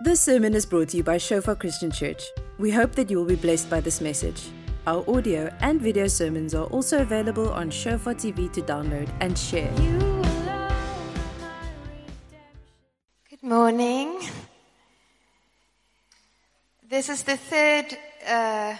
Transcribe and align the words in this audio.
This 0.00 0.22
sermon 0.22 0.54
is 0.54 0.64
brought 0.64 0.90
to 0.90 0.98
you 0.98 1.02
by 1.02 1.18
Shofar 1.18 1.56
Christian 1.56 1.90
Church. 1.90 2.22
We 2.56 2.70
hope 2.70 2.92
that 2.92 3.10
you 3.10 3.16
will 3.18 3.24
be 3.24 3.34
blessed 3.34 3.68
by 3.68 3.80
this 3.80 4.00
message. 4.00 4.48
Our 4.86 5.02
audio 5.10 5.52
and 5.60 5.82
video 5.82 6.06
sermons 6.06 6.54
are 6.54 6.66
also 6.66 7.02
available 7.02 7.50
on 7.50 7.68
Shofar 7.72 8.14
TV 8.14 8.46
to 8.52 8.62
download 8.62 9.10
and 9.18 9.36
share. 9.36 9.74
Good 13.28 13.42
morning. 13.42 14.20
This 16.88 17.08
is 17.08 17.24
the 17.24 17.36
third 17.36 17.86
uh, 18.24 18.76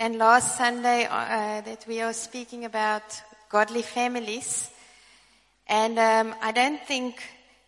and 0.00 0.18
last 0.18 0.58
Sunday 0.58 1.06
uh, 1.08 1.60
that 1.60 1.84
we 1.86 2.00
are 2.00 2.12
speaking 2.12 2.64
about 2.64 3.04
godly 3.50 3.82
families. 3.82 4.68
And 5.68 5.96
um, 5.96 6.34
I 6.42 6.50
don't 6.50 6.80
think 6.80 7.22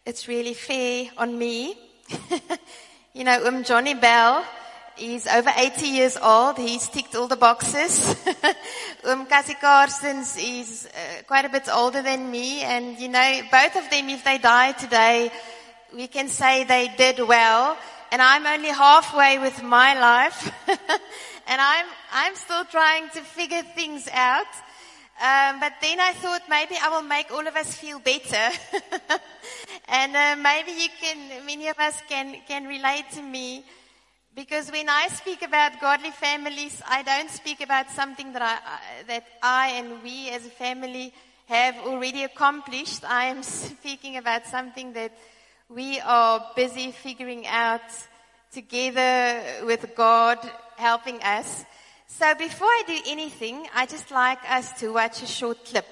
it's 0.04 0.26
really 0.26 0.54
fair 0.54 1.10
on 1.16 1.38
me. 1.38 1.85
you 3.14 3.24
know, 3.24 3.46
um, 3.46 3.64
Johnny 3.64 3.94
Bell, 3.94 4.44
he's 4.96 5.26
over 5.26 5.50
80 5.54 5.86
years 5.86 6.16
old. 6.16 6.58
He's 6.58 6.88
ticked 6.88 7.14
all 7.14 7.28
the 7.28 7.36
boxes. 7.36 8.16
um, 9.04 9.26
Cassie 9.26 9.54
Carstens 9.54 10.36
is 10.36 10.86
uh, 10.86 11.22
quite 11.26 11.44
a 11.44 11.48
bit 11.48 11.68
older 11.72 12.02
than 12.02 12.30
me. 12.30 12.62
And, 12.62 12.98
you 12.98 13.08
know, 13.08 13.40
both 13.50 13.76
of 13.76 13.90
them, 13.90 14.08
if 14.08 14.24
they 14.24 14.38
die 14.38 14.72
today, 14.72 15.30
we 15.94 16.08
can 16.08 16.28
say 16.28 16.64
they 16.64 16.88
did 16.96 17.20
well. 17.26 17.76
And 18.12 18.22
I'm 18.22 18.46
only 18.46 18.70
halfway 18.70 19.38
with 19.38 19.62
my 19.62 19.98
life. 19.98 20.52
and 20.68 21.60
I'm, 21.60 21.86
I'm 22.12 22.36
still 22.36 22.64
trying 22.64 23.08
to 23.10 23.20
figure 23.20 23.62
things 23.62 24.08
out. 24.12 24.46
Um, 25.18 25.60
but 25.60 25.72
then 25.80 25.98
I 25.98 26.12
thought 26.12 26.42
maybe 26.48 26.76
I 26.80 26.90
will 26.90 27.02
make 27.02 27.30
all 27.30 27.46
of 27.46 27.56
us 27.56 27.74
feel 27.74 27.98
better, 27.98 28.50
and 29.88 30.14
uh, 30.14 30.36
maybe 30.36 30.72
you 30.72 30.88
can, 31.00 31.46
many 31.46 31.68
of 31.68 31.78
us 31.78 32.02
can 32.06 32.36
can 32.46 32.66
relate 32.66 33.06
to 33.12 33.22
me, 33.22 33.64
because 34.34 34.70
when 34.70 34.90
I 34.90 35.08
speak 35.08 35.40
about 35.40 35.80
godly 35.80 36.10
families, 36.10 36.82
I 36.86 37.02
don't 37.02 37.30
speak 37.30 37.62
about 37.62 37.90
something 37.90 38.34
that 38.34 38.42
I 38.42 38.54
uh, 38.56 39.06
that 39.06 39.24
I 39.42 39.68
and 39.78 40.02
we 40.02 40.28
as 40.28 40.44
a 40.44 40.50
family 40.50 41.14
have 41.46 41.76
already 41.86 42.24
accomplished. 42.24 43.02
I 43.02 43.24
am 43.26 43.42
speaking 43.70 44.18
about 44.18 44.46
something 44.46 44.92
that 44.92 45.12
we 45.70 45.98
are 46.00 46.44
busy 46.54 46.92
figuring 46.92 47.46
out 47.46 47.88
together 48.52 49.42
with 49.64 49.94
God 49.96 50.38
helping 50.76 51.22
us. 51.22 51.64
So 52.08 52.34
before 52.34 52.68
I 52.68 52.82
do 52.86 52.98
anything, 53.06 53.66
I 53.74 53.86
just 53.86 54.10
like 54.10 54.38
us 54.48 54.72
to 54.80 54.92
watch 54.92 55.22
a 55.22 55.26
short 55.26 55.64
clip. 55.64 55.86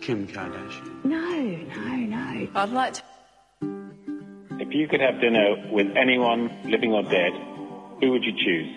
Kim 0.00 0.26
Kardashian. 0.28 1.04
No, 1.04 1.18
no, 1.18 1.96
no. 1.96 2.48
I'd 2.54 2.68
like 2.70 2.94
to. 2.94 3.02
If 4.60 4.72
you 4.72 4.86
could 4.86 5.00
have 5.00 5.20
dinner 5.20 5.56
with 5.72 5.96
anyone, 5.96 6.50
living 6.64 6.92
or 6.92 7.02
dead, 7.02 7.32
who 8.00 8.10
would 8.10 8.22
you 8.22 8.32
choose? 8.32 8.70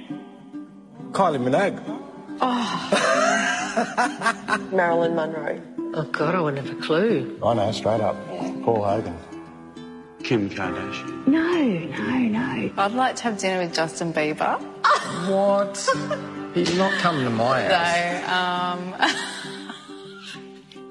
Kylie 1.12 1.38
Minogue. 1.38 1.84
Oh. 2.40 2.78
Marilyn 4.72 5.16
Monroe. 5.16 5.62
Oh 5.94 6.04
God, 6.04 6.34
I 6.36 6.42
wouldn't 6.42 6.66
have 6.66 6.78
a 6.78 6.82
clue. 6.82 7.38
I 7.44 7.54
know, 7.54 7.72
straight 7.72 8.02
up. 8.02 8.16
Paul 8.64 8.84
Hogan. 8.84 9.18
Kim 10.28 10.50
Kardashian. 10.50 11.26
No, 11.26 11.42
no, 11.64 12.18
no. 12.40 12.70
I'd 12.78 12.92
like 12.92 13.16
to 13.18 13.24
have 13.24 13.38
dinner 13.38 13.60
with 13.64 13.74
Justin 13.74 14.14
Bieber. 14.14 14.60
What? 15.32 15.78
He's 16.54 16.76
not 16.78 16.92
coming 17.00 17.24
to 17.24 17.30
my 17.30 17.62
house. 17.64 18.26
So, 18.28 18.34
um, 18.34 18.96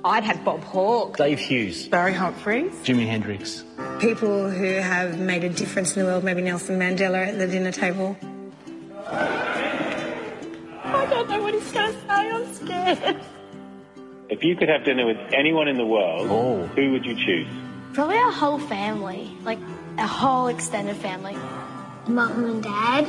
I'd 0.04 0.24
have 0.24 0.42
Bob 0.44 0.62
Hawke, 0.64 1.16
Dave 1.18 1.38
Hughes. 1.38 1.86
Barry 1.88 2.12
Humphries. 2.14 2.72
Jimi 2.84 3.06
Hendrix. 3.06 3.62
people 4.00 4.48
who 4.50 4.64
have 4.74 5.18
made 5.18 5.44
a 5.44 5.48
difference 5.50 5.94
in 5.96 6.02
the 6.02 6.08
world, 6.08 6.24
maybe 6.24 6.40
Nelson 6.42 6.78
Mandela 6.78 7.28
at 7.28 7.38
the 7.38 7.46
dinner 7.46 7.72
table. 7.72 8.16
I 9.08 11.06
don't 11.10 11.28
know 11.28 11.42
what 11.42 11.54
he's 11.54 11.72
going 11.72 11.92
to 11.92 11.98
say. 12.00 12.06
I'm 12.08 12.54
scared. 12.54 13.20
If 14.30 14.42
you 14.42 14.56
could 14.56 14.68
have 14.68 14.84
dinner 14.84 15.06
with 15.06 15.18
anyone 15.34 15.68
in 15.68 15.76
the 15.76 15.86
world, 15.86 16.26
Oh. 16.30 16.66
who 16.74 16.92
would 16.92 17.04
you 17.04 17.14
choose? 17.14 17.48
Probably 17.96 18.18
our 18.18 18.30
whole 18.30 18.58
family, 18.58 19.34
like 19.42 19.58
our 19.96 20.06
whole 20.06 20.48
extended 20.48 20.96
family. 20.96 21.34
Mum 22.06 22.44
and 22.44 22.62
dad. 22.62 23.06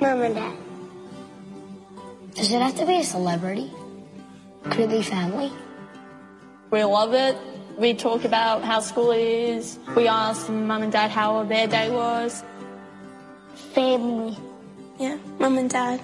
Mum 0.00 0.22
and 0.22 0.34
dad. 0.34 0.56
Does 2.34 2.50
it 2.50 2.62
have 2.62 2.76
to 2.76 2.86
be 2.86 2.96
a 2.96 3.04
celebrity? 3.04 3.70
Could 4.70 4.80
it 4.80 4.88
be 4.88 5.02
family? 5.02 5.52
We 6.70 6.82
love 6.82 7.12
it. 7.12 7.36
We 7.76 7.92
talk 7.92 8.24
about 8.24 8.64
how 8.64 8.80
school 8.80 9.10
is. 9.10 9.78
We 9.94 10.08
ask 10.08 10.48
mum 10.48 10.82
and 10.82 10.90
dad 10.90 11.10
how 11.10 11.44
their 11.44 11.66
day 11.66 11.90
was. 11.90 12.42
Family. 13.74 14.34
Yeah, 14.98 15.18
mum 15.38 15.58
and 15.58 15.68
dad. 15.68 16.00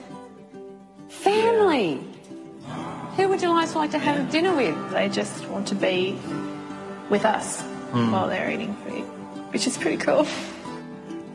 family. 1.09 2.16
Who 3.17 3.29
would 3.29 3.41
you 3.41 3.49
like 3.49 3.71
to 3.71 3.79
like 3.79 3.91
to 3.93 3.99
have 3.99 4.31
dinner 4.31 4.55
with? 4.55 4.91
They 4.91 5.09
just 5.09 5.47
want 5.47 5.69
to 5.69 5.75
be 5.75 6.19
with 7.09 7.25
us 7.25 7.63
hmm. 7.63 8.13
while 8.13 8.29
they're 8.29 8.51
eating 8.51 8.75
food, 8.85 9.05
which 9.53 9.67
is 9.67 9.79
pretty 9.79 9.97
cool. 9.97 10.27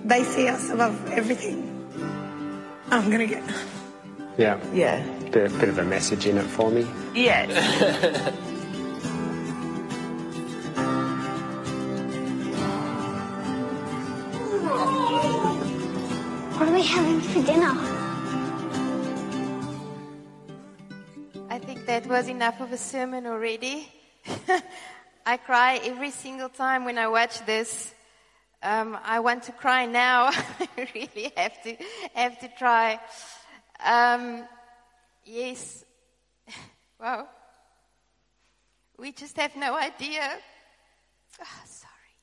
They 0.06 0.24
see 0.24 0.48
us 0.48 0.70
above 0.70 1.10
everything. 1.10 1.68
I'm 2.92 3.10
gonna 3.10 3.26
get. 3.26 3.44
Yeah, 4.38 4.60
Yeah. 4.74 5.04
bit, 5.32 5.52
bit 5.60 5.70
of 5.70 5.80
a 5.80 5.84
message 5.84 6.26
in 6.26 6.38
it 6.38 6.44
for 6.44 6.70
me. 6.70 6.86
Yeah. 7.16 7.48
What 16.58 16.70
are 16.70 16.74
we 16.76 16.84
having 16.84 17.22
for 17.22 17.42
dinner? 17.42 18.01
That 21.92 22.08
was 22.08 22.30
enough 22.30 22.62
of 22.62 22.72
a 22.72 22.78
sermon 22.78 23.28
already. 23.28 23.86
I 25.26 25.36
cry 25.36 25.78
every 25.84 26.12
single 26.12 26.48
time 26.48 26.86
when 26.86 26.98
I 26.98 27.10
watch 27.10 27.46
this. 27.46 27.94
Um, 28.64 28.98
I 29.04 29.20
want 29.20 29.44
to 29.44 29.52
cry 29.52 29.88
now. 29.88 30.28
I 30.78 30.88
really 30.96 31.34
have 31.36 31.62
to 31.64 31.76
have 32.16 32.40
to 32.40 32.48
try. 32.58 32.98
Um, 33.84 34.46
yes. 35.26 35.84
Wow. 36.98 37.28
We 38.98 39.12
just 39.12 39.36
have 39.36 39.58
no 39.58 39.76
idea. 39.76 40.24
Ah, 41.42 41.62
sorry. 41.66 42.16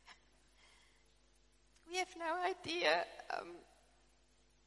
We 1.90 1.98
have 1.98 2.14
no 2.18 2.32
idea 2.42 3.04
um, 3.36 3.48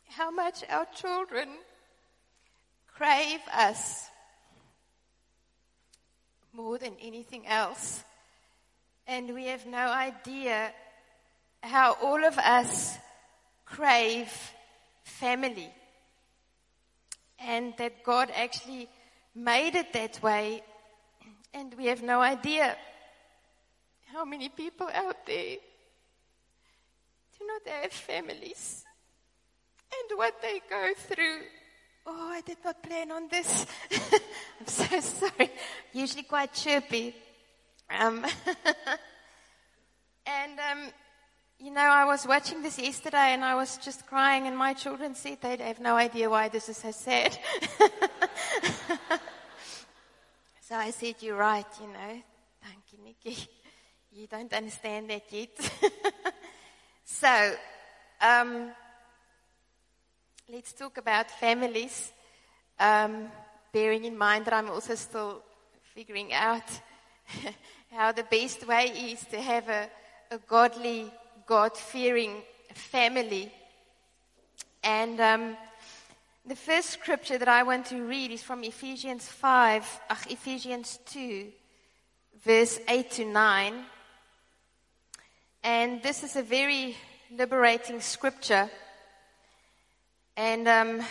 how 0.10 0.30
much 0.30 0.64
our 0.70 0.86
children 0.94 1.50
crave 2.94 3.42
us 3.52 4.11
more 6.54 6.78
than 6.78 6.96
anything 7.02 7.48
else. 7.48 8.04
And 9.08 9.34
we 9.34 9.46
have 9.46 9.66
no 9.66 9.90
idea 9.90 10.72
how 11.64 11.98
all 12.02 12.24
of 12.24 12.38
us 12.38 12.98
crave 13.66 14.32
family. 15.04 15.72
And 17.40 17.74
that 17.78 18.04
God 18.04 18.32
actually 18.36 18.88
made 19.34 19.76
it 19.76 19.94
that 19.94 20.22
way. 20.22 20.64
And 21.54 21.74
we 21.78 21.88
have 21.88 22.04
no 22.04 22.22
idea 22.22 22.78
how 24.14 24.26
many 24.26 24.50
people 24.50 24.90
out 24.94 25.26
there 25.26 25.58
do 27.40 27.46
not 27.48 27.62
have 27.82 27.92
families 27.92 28.84
and 29.92 30.18
what 30.18 30.42
they 30.42 30.62
go 30.70 30.94
through. 30.96 31.42
Oh, 32.06 32.30
I 32.32 32.42
did 32.42 32.58
not 32.64 32.82
plan 32.82 33.12
on 33.12 33.28
this. 33.28 33.66
I'm 34.60 34.68
so 34.68 35.00
sorry. 35.00 35.52
Usually 35.94 36.24
quite 36.24 36.54
chirpy. 36.54 37.16
Um, 37.90 38.26
and, 40.26 40.60
um, 40.60 40.92
you 41.60 41.72
know, 41.72 41.82
I 41.82 42.06
was 42.06 42.26
watching 42.26 42.64
this 42.64 42.80
yesterday 42.80 43.34
and 43.34 43.46
I 43.46 43.56
was 43.56 43.78
just 43.78 44.08
crying 44.08 44.48
and 44.48 44.58
my 44.58 44.74
children 44.74 45.14
said 45.14 45.40
they 45.42 45.58
have 45.58 45.80
no 45.80 45.96
idea 45.96 46.30
why 46.30 46.50
this 46.50 46.70
is 46.70 46.78
so 46.78 46.92
sad. 46.92 47.38
so 50.62 50.76
I 50.76 50.90
said, 50.90 51.16
you're 51.20 51.38
right, 51.38 51.66
you 51.80 51.88
know. 51.88 52.22
Thank 52.64 52.84
you, 52.92 53.00
Nikki. 53.04 53.38
You 54.12 54.28
don't 54.28 54.54
understand 54.54 55.10
that 55.10 55.24
yet. 55.32 55.72
so, 57.06 57.56
um, 58.22 58.72
let's 60.52 60.74
talk 60.74 60.98
about 60.98 61.32
families. 61.32 62.12
Um, 62.78 63.28
bearing 63.72 64.04
in 64.04 64.18
mind 64.18 64.44
that 64.46 64.54
I'm 64.54 64.70
also 64.70 64.96
still 64.96 65.42
figuring 65.96 66.34
out 66.34 66.70
how 67.92 68.12
the 68.12 68.24
best 68.24 68.68
way 68.68 68.88
is 68.88 69.24
to 69.32 69.40
have 69.40 69.70
a, 69.70 69.88
a 70.30 70.40
godly, 70.40 71.10
God 71.46 71.78
fearing 71.78 72.42
family. 72.74 73.50
And 74.84 75.22
um, 75.22 75.58
the 76.46 76.58
first 76.58 76.90
scripture 76.90 77.38
that 77.38 77.48
I 77.48 77.64
want 77.64 77.86
to 77.86 78.04
read 78.04 78.32
is 78.32 78.44
from 78.44 78.66
Ephesians 78.66 79.26
5, 79.28 80.02
ach, 80.10 80.32
Ephesians 80.32 81.00
2, 81.06 81.48
verse 82.44 82.78
8 82.90 83.10
to 83.12 83.26
9. 83.26 83.74
And 85.64 86.04
this 86.04 86.24
is 86.24 86.36
a 86.36 86.44
very 86.44 86.98
liberating 87.32 88.02
scripture. 88.02 88.70
And 90.38 90.68
um, 90.68 91.02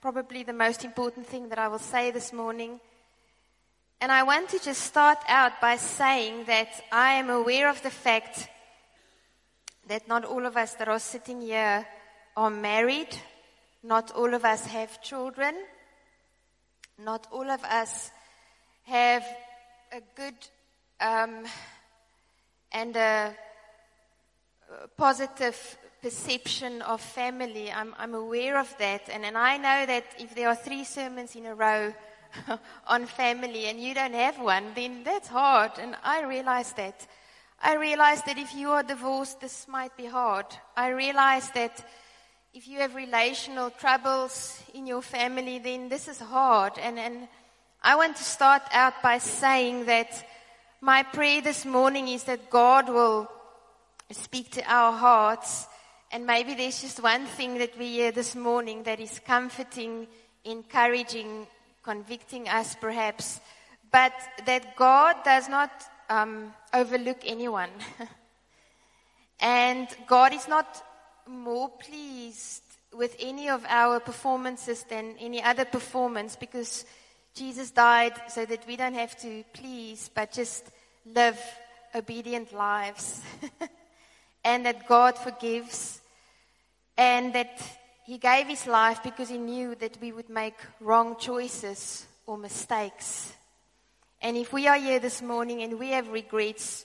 probably 0.00 0.44
the 0.44 0.52
most 0.52 0.84
important 0.84 1.26
thing 1.26 1.48
that 1.48 1.58
I 1.58 1.66
will 1.68 1.80
say 1.80 2.10
this 2.12 2.32
morning. 2.32 2.78
And 4.00 4.12
I 4.12 4.22
want 4.22 4.48
to 4.50 4.58
just 4.58 4.82
start 4.82 5.18
out 5.26 5.60
by 5.60 5.76
saying 5.76 6.44
that 6.44 6.68
I 6.92 7.14
am 7.14 7.30
aware 7.30 7.68
of 7.68 7.82
the 7.82 7.90
fact 7.90 8.48
that 9.88 10.06
not 10.06 10.24
all 10.24 10.46
of 10.46 10.56
us 10.56 10.74
that 10.74 10.88
are 10.88 11.00
sitting 11.00 11.40
here 11.40 11.86
are 12.36 12.50
married. 12.50 13.16
Not 13.82 14.12
all 14.12 14.34
of 14.34 14.44
us 14.44 14.66
have 14.66 15.02
children. 15.02 15.54
Not 16.98 17.26
all 17.32 17.50
of 17.50 17.62
us 17.64 18.10
have 18.84 19.24
a 19.92 20.00
good 20.14 20.34
um, 21.00 21.44
and 22.72 22.96
a 22.96 23.34
positive 24.96 25.76
perception 26.04 26.82
of 26.82 27.00
family. 27.00 27.72
I'm, 27.72 27.94
I'm 27.98 28.14
aware 28.14 28.58
of 28.60 28.76
that. 28.76 29.08
And, 29.10 29.24
and 29.24 29.38
I 29.38 29.56
know 29.56 29.86
that 29.86 30.04
if 30.18 30.34
there 30.34 30.48
are 30.50 30.54
three 30.54 30.84
sermons 30.84 31.34
in 31.34 31.46
a 31.46 31.54
row 31.54 31.94
on 32.86 33.06
family 33.06 33.64
and 33.64 33.80
you 33.80 33.94
don't 33.94 34.12
have 34.12 34.38
one, 34.38 34.66
then 34.74 35.02
that's 35.02 35.28
hard. 35.28 35.70
And 35.78 35.96
I 36.04 36.24
realize 36.24 36.74
that. 36.74 37.06
I 37.58 37.76
realize 37.76 38.20
that 38.24 38.36
if 38.36 38.54
you 38.54 38.72
are 38.72 38.82
divorced, 38.82 39.40
this 39.40 39.66
might 39.66 39.96
be 39.96 40.04
hard. 40.04 40.44
I 40.76 40.88
realize 40.88 41.48
that 41.52 41.82
if 42.52 42.68
you 42.68 42.80
have 42.80 42.94
relational 42.94 43.70
troubles 43.70 44.62
in 44.74 44.86
your 44.86 45.00
family, 45.00 45.58
then 45.58 45.88
this 45.88 46.06
is 46.06 46.20
hard. 46.20 46.74
And, 46.82 46.98
and 46.98 47.28
I 47.82 47.96
want 47.96 48.16
to 48.18 48.24
start 48.24 48.62
out 48.72 49.00
by 49.02 49.16
saying 49.16 49.86
that 49.86 50.22
my 50.82 51.02
prayer 51.02 51.40
this 51.40 51.64
morning 51.64 52.08
is 52.08 52.24
that 52.24 52.50
God 52.50 52.90
will 52.90 53.26
speak 54.10 54.50
to 54.50 54.70
our 54.70 54.92
hearts 54.92 55.66
and 56.14 56.28
maybe 56.28 56.54
there's 56.54 56.80
just 56.80 57.02
one 57.02 57.26
thing 57.26 57.58
that 57.58 57.76
we 57.76 57.88
hear 57.88 58.12
this 58.12 58.36
morning 58.36 58.84
that 58.84 59.00
is 59.00 59.20
comforting, 59.26 60.06
encouraging, 60.44 61.44
convicting 61.82 62.48
us 62.48 62.76
perhaps, 62.80 63.40
but 63.90 64.12
that 64.46 64.76
God 64.76 65.16
does 65.24 65.48
not 65.48 65.72
um, 66.08 66.54
overlook 66.72 67.18
anyone. 67.24 67.70
and 69.40 69.88
God 70.06 70.32
is 70.32 70.46
not 70.46 70.84
more 71.26 71.68
pleased 71.68 72.62
with 72.96 73.16
any 73.18 73.48
of 73.48 73.66
our 73.68 73.98
performances 73.98 74.84
than 74.84 75.16
any 75.18 75.42
other 75.42 75.64
performance 75.64 76.36
because 76.36 76.84
Jesus 77.34 77.72
died 77.72 78.14
so 78.28 78.46
that 78.46 78.64
we 78.68 78.76
don't 78.76 78.94
have 78.94 79.18
to 79.22 79.42
please, 79.52 80.08
but 80.14 80.30
just 80.30 80.64
live 81.04 81.40
obedient 81.92 82.52
lives. 82.52 83.20
and 84.44 84.64
that 84.64 84.86
God 84.86 85.18
forgives 85.18 86.02
and 86.96 87.32
that 87.34 87.60
he 88.04 88.18
gave 88.18 88.46
his 88.46 88.66
life 88.66 89.02
because 89.02 89.28
he 89.28 89.38
knew 89.38 89.74
that 89.76 89.98
we 90.00 90.12
would 90.12 90.28
make 90.28 90.56
wrong 90.80 91.16
choices 91.18 92.06
or 92.26 92.36
mistakes. 92.36 93.32
And 94.20 94.36
if 94.36 94.52
we 94.52 94.66
are 94.68 94.78
here 94.78 95.00
this 95.00 95.22
morning 95.22 95.62
and 95.62 95.78
we 95.78 95.90
have 95.90 96.08
regrets, 96.08 96.84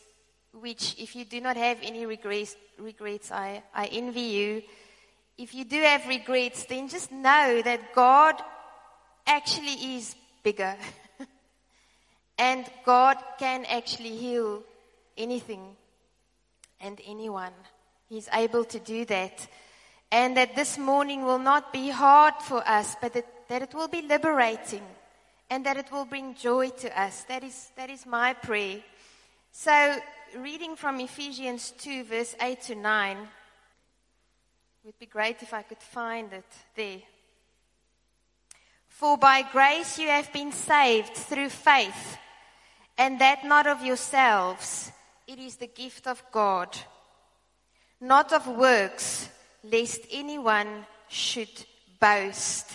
which 0.53 0.95
if 0.97 1.15
you 1.15 1.25
do 1.25 1.41
not 1.41 1.57
have 1.57 1.77
any 1.83 2.05
regrets, 2.05 2.55
regrets 2.77 3.31
I, 3.31 3.63
I 3.73 3.87
envy 3.87 4.21
you. 4.21 4.63
If 5.37 5.53
you 5.53 5.63
do 5.63 5.79
have 5.81 6.07
regrets, 6.07 6.65
then 6.65 6.89
just 6.89 7.11
know 7.11 7.61
that 7.63 7.93
God 7.93 8.35
actually 9.25 9.95
is 9.95 10.15
bigger. 10.43 10.75
and 12.37 12.65
God 12.85 13.17
can 13.37 13.65
actually 13.65 14.17
heal 14.17 14.63
anything 15.17 15.75
and 16.81 16.99
anyone. 17.05 17.53
He's 18.09 18.27
able 18.33 18.65
to 18.65 18.79
do 18.79 19.05
that 19.05 19.47
and 20.11 20.35
that 20.37 20.55
this 20.55 20.77
morning 20.77 21.23
will 21.23 21.39
not 21.39 21.71
be 21.71 21.89
hard 21.89 22.33
for 22.41 22.67
us, 22.67 22.95
but 23.01 23.13
that, 23.13 23.25
that 23.47 23.61
it 23.61 23.73
will 23.73 23.87
be 23.87 24.01
liberating 24.01 24.83
and 25.49 25.65
that 25.65 25.77
it 25.77 25.91
will 25.91 26.05
bring 26.05 26.35
joy 26.35 26.69
to 26.69 26.99
us. 26.99 27.23
That 27.23 27.43
is, 27.43 27.71
that 27.75 27.89
is 27.89 28.05
my 28.05 28.33
prayer. 28.33 28.79
So, 29.51 29.97
reading 30.37 30.75
from 30.75 30.99
Ephesians 30.99 31.73
2, 31.79 32.03
verse 32.03 32.35
8 32.41 32.61
to 32.61 32.75
9, 32.75 33.17
it 33.17 33.27
would 34.85 34.99
be 34.99 35.05
great 35.05 35.41
if 35.41 35.53
I 35.53 35.63
could 35.63 35.79
find 35.79 36.31
it 36.33 36.45
there. 36.75 37.01
For 38.87 39.17
by 39.17 39.43
grace 39.43 39.97
you 39.97 40.07
have 40.07 40.31
been 40.33 40.51
saved 40.51 41.15
through 41.15 41.49
faith, 41.49 42.17
and 42.97 43.19
that 43.21 43.45
not 43.45 43.65
of 43.65 43.83
yourselves. 43.83 44.91
It 45.27 45.39
is 45.39 45.57
the 45.57 45.67
gift 45.67 46.07
of 46.07 46.23
God, 46.31 46.75
not 48.01 48.33
of 48.33 48.47
works 48.47 49.29
lest 49.63 50.01
anyone 50.11 50.85
should 51.07 51.65
boast. 51.99 52.71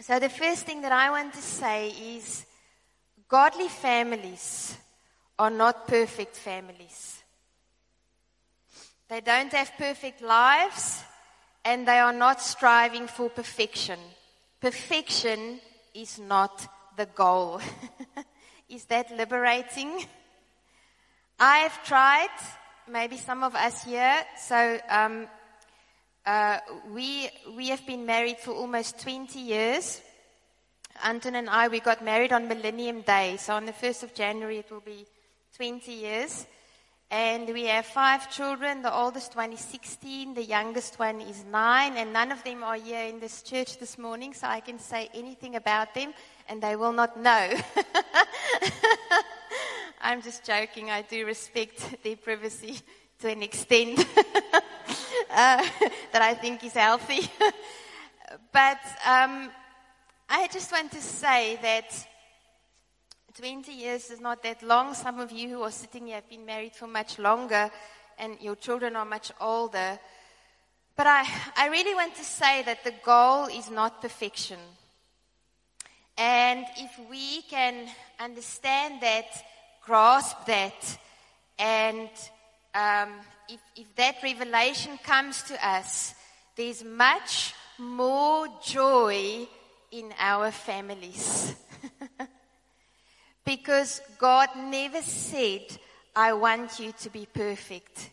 So, 0.00 0.18
the 0.18 0.28
first 0.28 0.64
thing 0.64 0.80
that 0.82 0.92
I 0.92 1.10
want 1.10 1.34
to 1.34 1.42
say 1.42 1.90
is 1.90 2.46
godly 3.28 3.68
families 3.68 4.76
are 5.38 5.50
not 5.50 5.86
perfect 5.86 6.36
families. 6.36 7.22
They 9.08 9.20
don't 9.20 9.52
have 9.52 9.72
perfect 9.76 10.22
lives 10.22 11.02
and 11.64 11.86
they 11.86 11.98
are 11.98 12.12
not 12.12 12.40
striving 12.40 13.06
for 13.06 13.28
perfection. 13.28 13.98
Perfection 14.60 15.60
is 15.94 16.18
not 16.18 16.66
the 16.96 17.06
goal. 17.06 17.60
is 18.68 18.84
that 18.86 19.10
liberating? 19.10 20.04
I 21.38 21.58
have 21.58 21.82
tried 21.84 22.28
maybe 22.90 23.16
some 23.16 23.42
of 23.42 23.54
us 23.54 23.84
here. 23.84 24.24
So 24.38 24.78
um, 24.88 25.28
uh, 26.26 26.58
we 26.92 27.30
we 27.56 27.68
have 27.68 27.86
been 27.86 28.04
married 28.04 28.38
for 28.38 28.52
almost 28.52 29.00
20 29.00 29.38
years. 29.38 30.00
Anton 31.02 31.36
and 31.36 31.48
I 31.48 31.68
we 31.68 31.80
got 31.80 32.04
married 32.04 32.32
on 32.32 32.48
Millennium 32.48 33.02
Day. 33.02 33.36
So 33.38 33.54
on 33.54 33.66
the 33.66 33.72
1st 33.72 34.02
of 34.02 34.14
January 34.14 34.58
it 34.58 34.70
will 34.70 34.80
be 34.80 35.06
20 35.56 35.92
years. 35.92 36.46
And 37.12 37.48
we 37.48 37.64
have 37.64 37.86
five 37.86 38.30
children. 38.30 38.82
The 38.82 38.94
oldest 38.94 39.34
one 39.34 39.52
is 39.52 39.60
16, 39.60 40.34
the 40.34 40.44
youngest 40.44 40.96
one 40.96 41.20
is 41.20 41.44
nine, 41.44 41.96
and 41.96 42.12
none 42.12 42.30
of 42.30 42.44
them 42.44 42.62
are 42.62 42.76
here 42.76 43.04
in 43.06 43.18
this 43.18 43.42
church 43.42 43.78
this 43.78 43.98
morning, 43.98 44.32
so 44.32 44.46
I 44.46 44.60
can 44.60 44.78
say 44.78 45.08
anything 45.12 45.56
about 45.56 45.92
them, 45.92 46.14
and 46.48 46.62
they 46.62 46.76
will 46.76 46.92
not 46.92 47.18
know. 47.18 47.50
I'm 50.10 50.22
just 50.22 50.44
joking. 50.44 50.90
I 50.90 51.02
do 51.02 51.24
respect 51.24 51.94
their 52.02 52.16
privacy 52.16 52.76
to 53.20 53.28
an 53.28 53.44
extent 53.44 53.96
uh, 55.30 55.64
that 56.12 56.20
I 56.20 56.34
think 56.34 56.64
is 56.64 56.72
healthy. 56.72 57.20
but 58.52 58.80
um, 59.06 59.50
I 60.28 60.48
just 60.52 60.72
want 60.72 60.90
to 60.90 61.00
say 61.00 61.60
that 61.62 62.08
20 63.38 63.70
years 63.70 64.10
is 64.10 64.20
not 64.20 64.42
that 64.42 64.64
long. 64.64 64.94
Some 64.94 65.20
of 65.20 65.30
you 65.30 65.48
who 65.48 65.62
are 65.62 65.70
sitting 65.70 66.08
here 66.08 66.16
have 66.16 66.28
been 66.28 66.44
married 66.44 66.74
for 66.74 66.88
much 66.88 67.20
longer, 67.20 67.70
and 68.18 68.36
your 68.40 68.56
children 68.56 68.96
are 68.96 69.04
much 69.04 69.30
older. 69.40 69.96
But 70.96 71.06
I, 71.06 71.24
I 71.56 71.68
really 71.68 71.94
want 71.94 72.16
to 72.16 72.24
say 72.24 72.64
that 72.64 72.82
the 72.82 72.94
goal 73.04 73.44
is 73.46 73.70
not 73.70 74.02
perfection. 74.02 74.58
And 76.18 76.66
if 76.76 76.98
we 77.08 77.42
can 77.42 77.86
understand 78.18 79.02
that 79.02 79.26
grasp 79.90 80.46
that 80.46 80.98
and 81.58 82.08
um, 82.74 83.10
if, 83.48 83.60
if 83.74 83.96
that 83.96 84.22
revelation 84.22 84.96
comes 85.02 85.42
to 85.42 85.68
us, 85.68 86.14
there's 86.56 86.84
much 86.84 87.54
more 87.76 88.46
joy 88.62 89.48
in 89.90 90.14
our 90.16 90.52
families. 90.52 91.56
because 93.44 94.00
God 94.16 94.50
never 94.56 95.02
said, 95.02 95.66
I 96.14 96.34
want 96.34 96.78
you 96.78 96.92
to 97.00 97.10
be 97.10 97.26
perfect. 97.26 98.10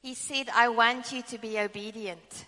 He 0.00 0.14
said, 0.14 0.48
I 0.52 0.68
want 0.68 1.12
you 1.12 1.22
to 1.22 1.38
be 1.38 1.60
obedient. 1.60 2.46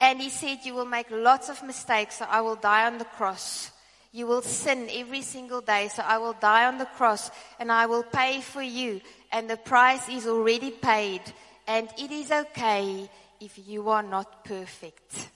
And 0.00 0.22
he 0.22 0.30
said, 0.30 0.60
You 0.64 0.72
will 0.72 0.86
make 0.86 1.10
lots 1.10 1.50
of 1.50 1.62
mistakes, 1.62 2.16
so 2.16 2.24
I 2.30 2.40
will 2.40 2.56
die 2.56 2.86
on 2.86 2.96
the 2.96 3.04
cross. 3.04 3.72
You 4.16 4.26
will 4.26 4.40
sin 4.40 4.88
every 4.94 5.20
single 5.20 5.60
day, 5.60 5.88
so 5.88 6.02
I 6.02 6.16
will 6.16 6.32
die 6.32 6.64
on 6.64 6.78
the 6.78 6.86
cross 6.86 7.30
and 7.60 7.70
I 7.70 7.84
will 7.84 8.02
pay 8.02 8.40
for 8.40 8.62
you. 8.62 9.02
And 9.30 9.46
the 9.46 9.58
price 9.58 10.08
is 10.08 10.26
already 10.26 10.70
paid. 10.70 11.20
And 11.68 11.86
it 11.98 12.10
is 12.10 12.32
okay 12.32 13.10
if 13.42 13.60
you 13.68 13.90
are 13.90 14.02
not 14.02 14.42
perfect. 14.42 15.28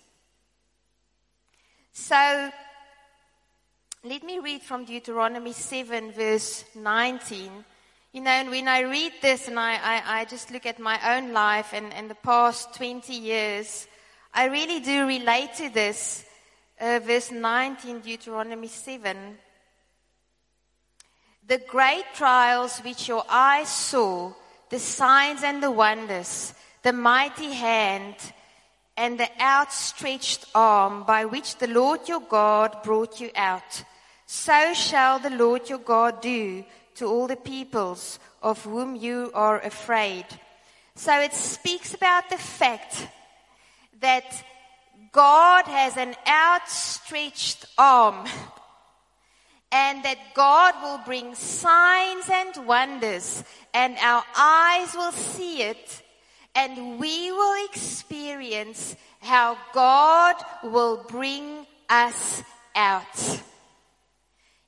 So, 1.93 2.51
let 4.03 4.23
me 4.23 4.39
read 4.39 4.63
from 4.63 4.87
Deuteronomy 4.87 5.53
7, 5.53 6.13
verse 6.13 6.65
19. 6.75 7.51
You 8.15 8.21
know, 8.23 8.31
and 8.31 8.49
when 8.49 8.67
I 8.67 8.81
read 8.81 9.13
this 9.21 9.47
and 9.47 9.59
I, 9.59 9.75
I, 9.75 10.21
I 10.21 10.25
just 10.25 10.51
look 10.51 10.65
at 10.65 10.79
my 10.79 11.19
own 11.19 11.35
life 11.35 11.75
and, 11.75 11.93
and 11.93 12.09
the 12.09 12.15
past 12.15 12.73
20 12.77 13.13
years, 13.13 13.87
I 14.33 14.47
really 14.47 14.81
do 14.81 15.07
relate 15.07 15.53
to 15.57 15.69
this 15.69 16.25
uh, 16.81 17.01
verse 17.05 17.31
19, 17.31 18.01
Deuteronomy 18.01 18.69
7. 18.69 19.17
The 21.47 21.59
great 21.69 22.05
trials 22.15 22.79
which 22.79 23.09
your 23.09 23.25
eyes 23.29 23.69
saw 23.69 24.33
the 24.71 24.79
signs 24.79 25.43
and 25.43 25.63
the 25.63 25.71
wonders, 25.71 26.55
the 26.83 26.93
mighty 26.93 27.53
hand, 27.53 28.15
and 28.97 29.19
the 29.19 29.29
outstretched 29.41 30.47
arm 30.55 31.05
by 31.05 31.25
which 31.25 31.57
the 31.57 31.67
Lord 31.67 32.09
your 32.09 32.21
God 32.21 32.83
brought 32.83 33.21
you 33.21 33.31
out. 33.35 33.85
So 34.27 34.73
shall 34.75 35.19
the 35.19 35.31
Lord 35.31 35.69
your 35.69 35.79
God 35.79 36.21
do 36.21 36.65
to 36.97 37.07
all 37.07 37.27
the 37.27 37.37
peoples 37.37 38.19
of 38.43 38.63
whom 38.65 38.95
you 38.95 39.31
are 39.35 39.59
afraid. 39.61 40.25
So 40.95 41.19
it 41.21 41.35
speaks 41.35 41.95
about 41.95 42.31
the 42.31 42.39
fact 42.39 43.09
that 44.01 44.45
God 45.13 45.67
has 45.67 45.97
an 45.97 46.15
outstretched 46.27 47.67
arm 47.77 48.27
and 49.73 50.05
that 50.05 50.19
God 50.35 50.75
will 50.83 51.01
bring 51.05 51.35
signs 51.35 52.29
and 52.29 52.67
wonders 52.67 53.43
and 53.75 53.97
our 53.99 54.23
eyes 54.37 54.95
will 54.95 55.13
see 55.13 55.63
it 55.63 56.03
and 56.55 56.99
we 56.99 57.31
will 57.31 57.67
experience 57.67 58.97
how 59.21 59.57
God 59.73 60.37
will 60.63 61.05
bring 61.09 61.67
us 61.89 62.43
out. 62.75 63.41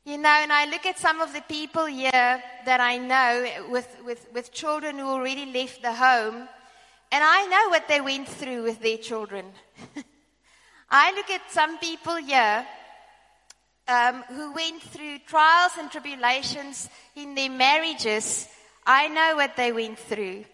You 0.04 0.18
know, 0.18 0.28
and 0.28 0.52
I 0.52 0.66
look 0.66 0.84
at 0.86 0.98
some 0.98 1.20
of 1.20 1.32
the 1.32 1.42
people 1.42 1.86
here 1.86 2.42
that 2.64 2.80
I 2.80 2.98
know 2.98 3.68
with, 3.70 3.88
with, 4.04 4.26
with 4.32 4.52
children 4.52 4.98
who 4.98 5.06
already 5.06 5.46
left 5.46 5.82
the 5.82 5.92
home, 5.92 6.48
and 7.12 7.24
I 7.24 7.46
know 7.46 7.70
what 7.70 7.86
they 7.86 8.00
went 8.00 8.28
through 8.28 8.64
with 8.64 8.80
their 8.80 8.96
children. 8.96 9.46
I 10.94 11.14
look 11.14 11.30
at 11.30 11.50
some 11.50 11.78
people 11.78 12.16
here 12.16 12.66
um, 13.88 14.22
who 14.28 14.52
went 14.52 14.82
through 14.82 15.20
trials 15.20 15.72
and 15.78 15.90
tribulations 15.90 16.90
in 17.16 17.34
their 17.34 17.48
marriages. 17.48 18.46
I 18.84 19.08
know 19.08 19.36
what 19.36 19.56
they 19.56 19.72
went 19.72 19.98
through. 19.98 20.44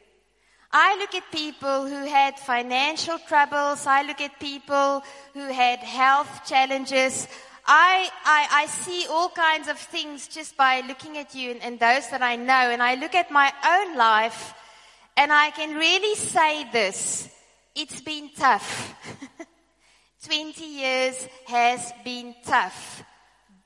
I 0.70 0.96
look 0.96 1.12
at 1.16 1.32
people 1.32 1.88
who 1.88 2.06
had 2.06 2.38
financial 2.38 3.18
troubles. 3.26 3.84
I 3.84 4.02
look 4.02 4.20
at 4.20 4.38
people 4.38 5.02
who 5.34 5.48
had 5.52 5.80
health 5.80 6.46
challenges. 6.46 7.26
I, 7.66 8.08
I, 8.24 8.62
I 8.62 8.66
see 8.66 9.06
all 9.10 9.30
kinds 9.30 9.66
of 9.66 9.76
things 9.76 10.28
just 10.28 10.56
by 10.56 10.82
looking 10.86 11.18
at 11.18 11.34
you 11.34 11.50
and, 11.50 11.62
and 11.62 11.80
those 11.80 12.08
that 12.10 12.22
I 12.22 12.36
know. 12.36 12.52
And 12.52 12.80
I 12.80 12.94
look 12.94 13.16
at 13.16 13.32
my 13.32 13.52
own 13.66 13.96
life 13.96 14.54
and 15.16 15.32
I 15.32 15.50
can 15.50 15.74
really 15.74 16.14
say 16.14 16.70
this. 16.70 17.28
It's 17.74 18.00
been 18.00 18.30
tough. 18.36 18.94
20 20.24 20.64
years 20.64 21.28
has 21.46 21.92
been 22.04 22.34
tough. 22.44 23.04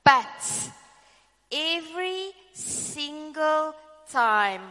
But 0.03 0.71
every 1.51 2.31
single 2.53 3.73
time 4.09 4.61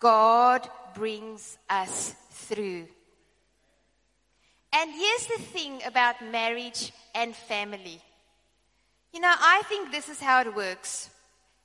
God 0.00 0.68
brings 0.94 1.58
us 1.70 2.14
through. 2.30 2.86
And 4.72 4.90
here's 4.90 5.26
the 5.26 5.42
thing 5.42 5.80
about 5.86 6.24
marriage 6.30 6.92
and 7.14 7.34
family. 7.34 8.00
You 9.12 9.20
know, 9.20 9.32
I 9.32 9.62
think 9.68 9.92
this 9.92 10.08
is 10.08 10.20
how 10.20 10.40
it 10.40 10.54
works. 10.54 11.10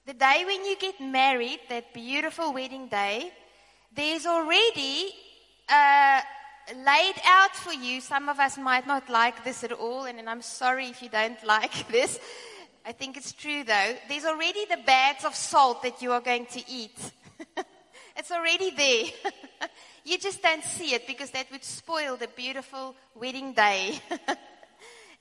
The 0.06 0.14
day 0.14 0.44
when 0.46 0.66
you 0.66 0.78
get 0.78 1.00
married, 1.00 1.60
that 1.70 1.94
beautiful 1.94 2.54
wedding 2.54 2.88
day, 2.88 3.32
there's 3.96 4.26
already 4.26 5.12
uh, 5.70 6.22
laid 6.76 7.16
out 7.26 7.56
for 7.56 7.74
you. 7.74 8.02
Some 8.02 8.30
of 8.30 8.40
us 8.40 8.58
might 8.58 8.88
not 8.88 9.10
like 9.10 9.44
this 9.44 9.64
at 9.64 9.72
all, 9.72 10.06
and, 10.06 10.30
I'm 10.30 10.42
sorry 10.42 10.88
if 10.88 11.02
you 11.02 11.10
don't 11.10 11.42
like 11.46 11.88
this. 11.90 12.20
I 12.86 12.92
think 12.92 13.18
it's 13.18 13.34
true 13.34 13.64
though. 13.64 13.96
There's 14.08 14.26
already 14.26 14.66
the 14.66 14.78
bags 14.86 15.26
of 15.26 15.36
salt 15.36 15.84
that 15.84 16.02
you 16.02 16.14
are 16.14 16.22
going 16.22 16.46
to 16.48 16.62
eat. 16.70 16.98
it's 18.18 18.32
already 18.32 18.72
there. 18.72 19.70
you 20.06 20.18
just 20.18 20.42
don't 20.42 20.64
see 20.64 20.94
it 20.94 21.06
because 21.06 21.32
that 21.32 21.52
would 21.52 21.66
spoil 21.66 22.16
the 22.16 22.30
beautiful 22.30 22.96
wedding 23.14 23.52
day. 23.54 24.00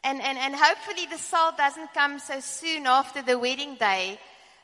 and, 0.05 0.23
and, 0.23 0.39
and 0.39 0.55
hopefully 0.55 1.07
the 1.11 1.19
salt 1.19 1.57
doesn't 1.57 1.93
come 1.93 2.21
so 2.21 2.39
soon 2.39 2.87
after 2.87 3.21
the 3.21 3.37
wedding 3.37 3.75
day. 3.75 4.21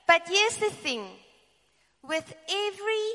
But 0.06 0.22
here's 0.28 0.56
the 0.58 0.70
thing. 0.70 1.04
With 2.04 2.34
every 2.48 3.08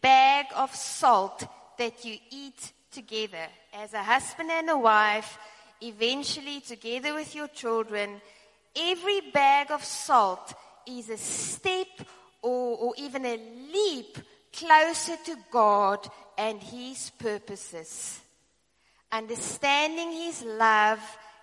bag 0.00 0.46
of 0.54 0.74
salt 0.74 1.46
that 1.76 2.04
you 2.04 2.16
eat 2.30 2.72
together 2.94 3.46
as 3.72 3.92
a 3.92 4.02
husband 4.02 4.50
and 4.50 4.70
a 4.70 4.78
wife, 4.78 5.38
eventually 5.82 6.60
together 6.60 7.14
with 7.14 7.34
your 7.34 7.48
children, 7.48 8.20
every 8.76 9.20
bag 9.32 9.70
of 9.70 9.84
salt 9.84 10.54
is 10.86 11.10
a 11.10 11.16
step 11.16 11.88
or, 12.40 12.76
or 12.76 12.94
even 12.96 13.24
a 13.26 13.36
leap 13.72 14.18
closer 14.52 15.16
to 15.24 15.36
God 15.50 16.06
and 16.38 16.62
His 16.62 17.10
purposes. 17.10 18.20
Understanding 19.10 20.12
His 20.12 20.42
love 20.42 21.00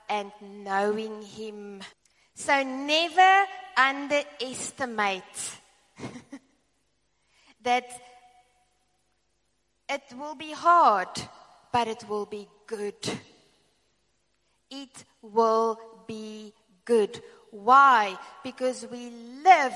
and 0.09 0.31
knowing 0.41 1.21
Him. 1.21 1.81
So 2.35 2.63
never 2.63 3.45
underestimate 3.77 5.23
that 7.63 7.85
it 9.89 10.03
will 10.17 10.35
be 10.35 10.53
hard, 10.53 11.09
but 11.71 11.87
it 11.87 12.03
will 12.07 12.25
be 12.25 12.47
good. 12.67 12.95
It 14.69 15.03
will 15.21 15.79
be 16.07 16.53
good. 16.85 17.21
Why? 17.51 18.17
Because 18.43 18.87
we 18.89 19.11
live 19.43 19.73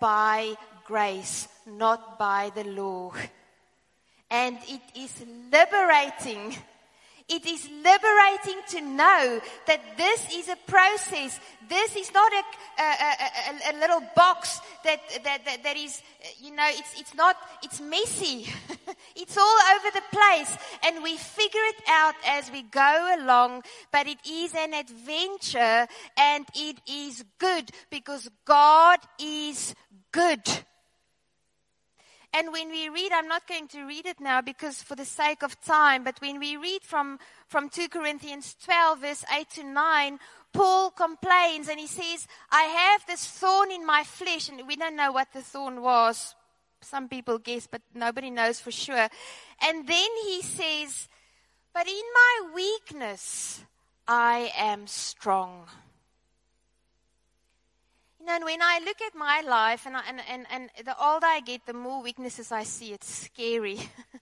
by 0.00 0.54
grace, 0.84 1.48
not 1.66 2.18
by 2.18 2.50
the 2.54 2.64
law. 2.64 3.12
And 4.30 4.58
it 4.68 4.82
is 4.94 5.24
liberating. 5.50 6.56
It 7.28 7.44
is 7.44 7.68
liberating 7.68 8.62
to 8.68 8.80
know 8.80 9.40
that 9.66 9.80
this 9.96 10.32
is 10.32 10.48
a 10.48 10.56
process. 10.68 11.40
This 11.68 11.96
is 11.96 12.12
not 12.12 12.32
a, 12.32 12.82
a, 12.82 12.84
a, 12.84 13.72
a 13.72 13.80
little 13.80 14.00
box 14.14 14.60
that, 14.84 15.00
that, 15.24 15.44
that, 15.44 15.64
that 15.64 15.76
is, 15.76 16.02
you 16.40 16.54
know, 16.54 16.66
it's, 16.68 17.00
it's 17.00 17.14
not, 17.14 17.36
it's 17.64 17.80
messy. 17.80 18.46
it's 19.16 19.36
all 19.36 19.58
over 19.74 19.90
the 19.92 20.02
place 20.12 20.56
and 20.86 21.02
we 21.02 21.16
figure 21.16 21.60
it 21.64 21.82
out 21.88 22.14
as 22.24 22.48
we 22.52 22.62
go 22.62 23.16
along, 23.18 23.62
but 23.90 24.06
it 24.06 24.18
is 24.24 24.54
an 24.54 24.72
adventure 24.72 25.88
and 26.16 26.46
it 26.54 26.80
is 26.88 27.24
good 27.38 27.70
because 27.90 28.28
God 28.44 29.00
is 29.20 29.74
good. 30.12 30.42
And 32.36 32.52
when 32.52 32.68
we 32.68 32.90
read, 32.90 33.12
I'm 33.12 33.28
not 33.28 33.48
going 33.48 33.66
to 33.68 33.86
read 33.86 34.04
it 34.04 34.20
now 34.20 34.42
because 34.42 34.82
for 34.82 34.94
the 34.94 35.06
sake 35.06 35.42
of 35.42 35.58
time, 35.62 36.04
but 36.04 36.20
when 36.20 36.38
we 36.38 36.58
read 36.58 36.82
from, 36.82 37.18
from 37.48 37.70
2 37.70 37.88
Corinthians 37.88 38.54
12 38.62 38.98
verse 39.00 39.24
8 39.34 39.48
to 39.54 39.64
9, 39.64 40.18
Paul 40.52 40.90
complains 40.90 41.70
and 41.70 41.80
he 41.80 41.86
says, 41.86 42.28
I 42.50 42.64
have 42.64 43.06
this 43.06 43.26
thorn 43.26 43.70
in 43.72 43.86
my 43.86 44.04
flesh 44.04 44.50
and 44.50 44.68
we 44.68 44.76
don't 44.76 44.96
know 44.96 45.12
what 45.12 45.32
the 45.32 45.40
thorn 45.40 45.80
was. 45.80 46.34
Some 46.82 47.08
people 47.08 47.38
guess, 47.38 47.66
but 47.66 47.80
nobody 47.94 48.28
knows 48.28 48.60
for 48.60 48.70
sure. 48.70 49.08
And 49.62 49.88
then 49.88 50.10
he 50.26 50.42
says, 50.42 51.08
but 51.72 51.86
in 51.86 51.94
my 51.94 52.50
weakness, 52.54 53.62
I 54.06 54.52
am 54.58 54.86
strong. 54.86 55.68
You 58.26 58.32
know, 58.32 58.36
and 58.38 58.44
when 58.44 58.60
I 58.60 58.80
look 58.84 59.00
at 59.02 59.14
my 59.14 59.40
life, 59.48 59.86
and, 59.86 59.96
I, 59.96 60.02
and, 60.08 60.20
and, 60.28 60.46
and 60.50 60.68
the 60.84 61.00
older 61.00 61.26
I 61.26 61.38
get, 61.38 61.64
the 61.64 61.72
more 61.72 62.02
weaknesses 62.02 62.50
I 62.50 62.64
see. 62.64 62.92
It's 62.92 63.08
scary. 63.08 63.78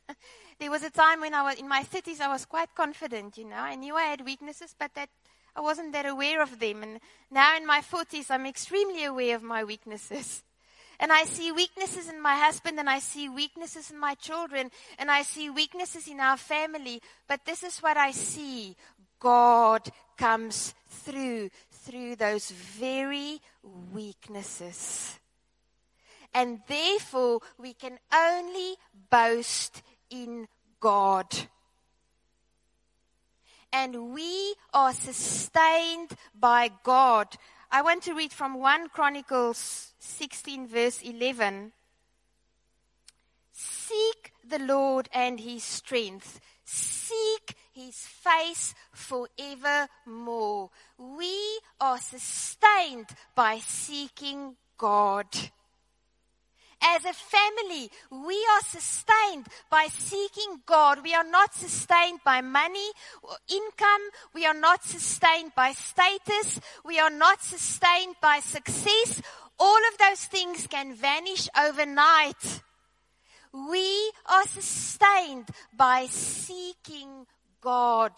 there 0.61 0.71
was 0.71 0.83
a 0.83 0.91
time 0.91 1.23
when 1.23 1.33
I 1.33 1.41
was 1.41 1.59
in 1.59 1.67
my 1.67 1.83
30s, 1.85 2.21
I 2.21 2.29
was 2.29 2.45
quite 2.45 2.75
confident, 2.75 3.39
you 3.39 3.47
know. 3.47 3.57
I 3.57 3.77
knew 3.77 3.97
I 3.97 4.03
had 4.03 4.23
weaknesses, 4.23 4.75
but 4.79 4.93
that 4.95 5.09
I 5.57 5.63
wasn't 5.63 5.93
that 5.93 6.05
aware 6.05 6.43
of 6.43 6.61
them. 6.61 6.83
And 6.83 7.01
now 7.31 7.57
in 7.57 7.67
my 7.67 7.81
40s, 7.81 8.27
I'm 8.29 8.45
extremely 8.45 9.05
aware 9.05 9.37
of 9.37 9.43
my 9.43 9.65
weaknesses. 9.65 10.43
And 11.01 11.11
I 11.11 11.25
see 11.25 11.51
weaknesses 11.51 12.09
in 12.09 12.23
my 12.23 12.37
husband 12.37 12.79
and 12.79 12.89
I 12.89 13.01
see 13.01 13.29
weaknesses 13.29 13.91
in 13.91 13.99
my 13.99 14.15
children 14.15 14.71
and 14.97 15.11
I 15.11 15.23
see 15.23 15.51
weaknesses 15.51 16.07
in 16.07 16.21
our 16.21 16.37
family. 16.37 17.03
But 17.27 17.45
this 17.45 17.65
is 17.65 17.81
what 17.81 17.97
I 17.97 18.13
see. 18.13 18.77
God 19.19 19.91
comes 20.17 20.75
through, 20.89 21.51
through 21.85 22.17
those 22.17 22.51
very 22.51 23.41
weaknesses. 23.93 25.19
And 26.33 26.61
therefore, 26.67 27.41
we 27.59 27.75
can 27.75 27.99
only 28.13 28.77
boast 29.11 29.83
in 30.11 30.49
God. 30.81 31.27
And 33.73 34.13
we 34.13 34.55
are 34.73 34.93
sustained 34.93 36.11
by 36.39 36.71
God. 36.83 37.37
I 37.71 37.83
want 37.83 38.03
to 38.05 38.15
read 38.15 38.33
from 38.33 38.55
1 38.55 38.89
Chronicles 38.89 39.95
16, 39.99 40.67
verse 40.67 41.03
11. 41.03 41.73
Seek 43.53 44.33
the 44.47 44.59
Lord 44.59 45.09
and 45.13 45.41
his 45.41 45.63
strength. 45.63 46.41
Seek 46.65 47.57
his 47.75 47.97
face 47.97 48.73
forevermore. 48.93 50.71
We 50.97 51.61
are 51.81 51.99
sustained 51.99 53.09
by 53.35 53.59
seeking 53.59 54.57
God. 54.79 55.27
As 56.81 57.05
a 57.05 57.13
family, 57.13 57.91
we 58.11 58.47
are 58.53 58.61
sustained 58.61 59.47
by 59.71 59.89
seeking 59.91 60.61
God. 60.67 61.03
We 61.03 61.15
are 61.15 61.25
not 61.25 61.55
sustained 61.55 62.21
by 62.25 62.43
money 62.43 62.91
or 63.23 63.37
income. 63.49 64.03
We 64.35 64.47
are 64.47 64.55
not 64.55 64.85
sustained 64.85 65.53
by 65.57 65.73
status. 65.73 66.61
We 66.85 67.01
are 67.01 67.11
not 67.11 67.43
sustained 67.43 68.17
by 68.21 68.41
success. 68.41 69.23
All 69.59 69.81
of 69.93 69.99
those 69.99 70.27
things 70.27 70.67
can 70.67 70.95
vanish 70.95 71.49
overnight. 71.59 72.63
We 73.53 74.13
are 74.27 74.47
sustained 74.47 75.49
by 75.77 76.07
seeking 76.11 77.27
God. 77.65 78.13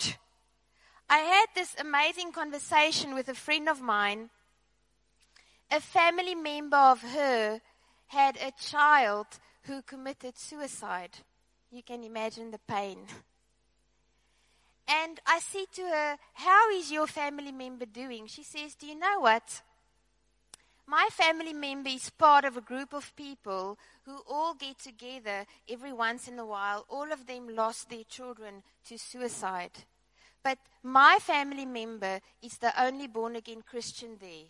I 1.09 1.19
had 1.19 1.47
this 1.55 1.77
amazing 1.79 2.33
conversation 2.33 3.15
with 3.15 3.29
a 3.29 3.35
friend 3.35 3.69
of 3.69 3.81
mine. 3.81 4.31
A 5.71 5.81
family 5.81 6.35
member 6.35 6.77
of 6.77 7.01
her 7.01 7.61
had 8.09 8.37
a 8.37 8.53
child 8.61 9.27
who 9.63 9.83
committed 9.83 10.37
suicide. 10.37 11.19
You 11.71 11.83
can 11.85 12.03
imagine 12.03 12.51
the 12.51 12.59
pain. 12.59 12.99
And 14.89 15.21
I 15.27 15.39
said 15.39 15.67
to 15.75 15.83
her, 15.83 16.17
How 16.35 16.71
is 16.71 16.91
your 16.91 17.07
family 17.07 17.53
member 17.53 17.87
doing? 17.87 18.27
She 18.27 18.43
says, 18.43 18.75
Do 18.75 18.87
you 18.87 18.99
know 18.99 19.21
what? 19.21 19.63
My 20.89 21.09
family 21.11 21.53
member 21.53 21.89
is 21.89 22.11
part 22.11 22.45
of 22.45 22.57
a 22.57 22.61
group 22.61 22.93
of 22.93 23.15
people 23.17 23.77
who 24.05 24.19
all 24.29 24.55
get 24.55 24.79
together 24.79 25.45
every 25.69 25.93
once 25.93 26.29
in 26.29 26.39
a 26.39 26.47
while. 26.47 26.87
All 26.89 27.11
of 27.13 27.27
them 27.27 27.49
lost 27.49 27.91
their 27.91 28.05
children 28.05 28.63
to 28.89 28.97
suicide. 28.97 29.73
But 30.45 30.59
my 30.85 31.19
family 31.21 31.67
member 31.67 32.21
is 32.41 32.59
the 32.59 32.73
only 32.81 33.09
born 33.09 33.35
again 33.35 33.63
Christian 33.69 34.17
there. 34.21 34.47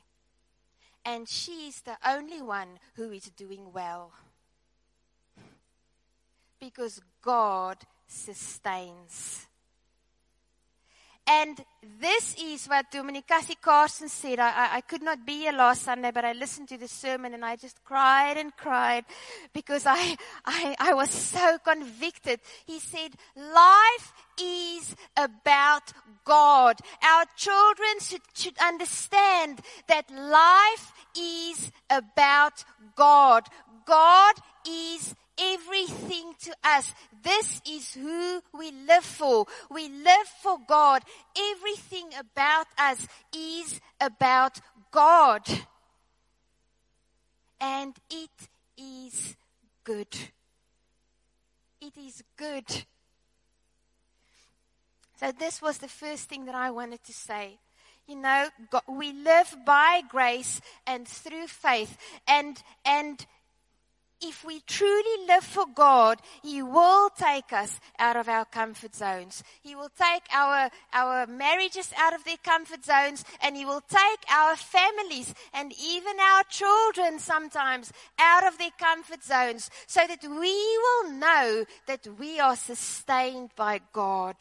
And 1.06 1.26
she 1.26 1.68
is 1.68 1.80
the 1.80 1.96
only 2.06 2.42
one 2.42 2.80
who 2.96 3.12
is 3.12 3.30
doing 3.30 3.72
well. 3.72 4.12
Because 6.60 7.00
God 7.22 7.78
sustains. 8.06 9.46
And 11.28 11.64
this 12.00 12.36
is 12.40 12.66
what 12.66 12.90
Dominee 12.92 13.22
Cassie 13.22 13.56
Carstens 13.60 14.12
said. 14.12 14.38
I, 14.38 14.76
I, 14.76 14.80
could 14.80 15.02
not 15.02 15.26
be 15.26 15.38
here 15.38 15.52
last 15.52 15.82
Sunday, 15.82 16.12
but 16.12 16.24
I 16.24 16.32
listened 16.32 16.68
to 16.68 16.78
the 16.78 16.86
sermon 16.86 17.34
and 17.34 17.44
I 17.44 17.56
just 17.56 17.82
cried 17.84 18.36
and 18.36 18.56
cried 18.56 19.04
because 19.52 19.86
I, 19.86 20.16
I, 20.44 20.76
I 20.78 20.94
was 20.94 21.10
so 21.10 21.58
convicted. 21.64 22.40
He 22.64 22.78
said, 22.78 23.12
life 23.36 24.12
is 24.40 24.94
about 25.16 25.92
God. 26.24 26.76
Our 27.02 27.24
children 27.36 27.98
should, 28.00 28.22
should 28.34 28.58
understand 28.58 29.60
that 29.88 30.08
life 30.10 30.92
is 31.18 31.72
about 31.90 32.64
God. 32.94 33.48
God 33.84 34.34
is 34.68 35.14
everything 35.38 36.32
to 36.40 36.54
us. 36.64 36.92
This 37.22 37.60
is 37.68 37.94
who 37.94 38.42
we 38.52 38.72
live 38.86 39.04
for. 39.04 39.46
We 39.70 39.88
live 39.88 40.26
for 40.42 40.58
God. 40.66 41.02
Everything 41.36 42.10
about 42.18 42.66
us 42.78 43.06
is 43.34 43.80
about 44.00 44.60
God. 44.90 45.42
And 47.60 47.94
it 48.10 48.48
is 48.76 49.36
good. 49.84 50.14
It 51.80 51.96
is 51.96 52.22
good. 52.36 52.84
So 55.18 55.32
this 55.32 55.62
was 55.62 55.78
the 55.78 55.88
first 55.88 56.28
thing 56.28 56.44
that 56.46 56.54
I 56.54 56.70
wanted 56.70 57.02
to 57.04 57.12
say. 57.12 57.58
You 58.06 58.16
know, 58.16 58.48
God, 58.70 58.82
we 58.88 59.12
live 59.12 59.56
by 59.64 60.02
grace 60.08 60.60
and 60.86 61.08
through 61.08 61.48
faith. 61.48 61.96
And, 62.28 62.62
and 62.84 63.26
if 64.26 64.44
we 64.44 64.60
truly 64.60 65.26
live 65.26 65.44
for 65.44 65.66
God, 65.72 66.18
He 66.42 66.62
will 66.62 67.10
take 67.10 67.52
us 67.52 67.80
out 67.98 68.16
of 68.16 68.28
our 68.28 68.44
comfort 68.44 68.94
zones. 68.94 69.42
He 69.62 69.74
will 69.74 69.90
take 69.96 70.24
our, 70.32 70.70
our 70.92 71.26
marriages 71.26 71.92
out 71.96 72.14
of 72.14 72.24
their 72.24 72.36
comfort 72.38 72.84
zones 72.84 73.24
and 73.42 73.56
He 73.56 73.64
will 73.64 73.82
take 73.82 74.24
our 74.30 74.56
families 74.56 75.34
and 75.54 75.72
even 75.80 76.18
our 76.20 76.42
children 76.50 77.18
sometimes 77.18 77.92
out 78.18 78.46
of 78.46 78.58
their 78.58 78.70
comfort 78.78 79.22
zones 79.22 79.70
so 79.86 80.00
that 80.06 80.22
we 80.22 80.78
will 80.78 81.10
know 81.12 81.64
that 81.86 82.06
we 82.18 82.40
are 82.40 82.56
sustained 82.56 83.50
by 83.56 83.80
God. 83.92 84.36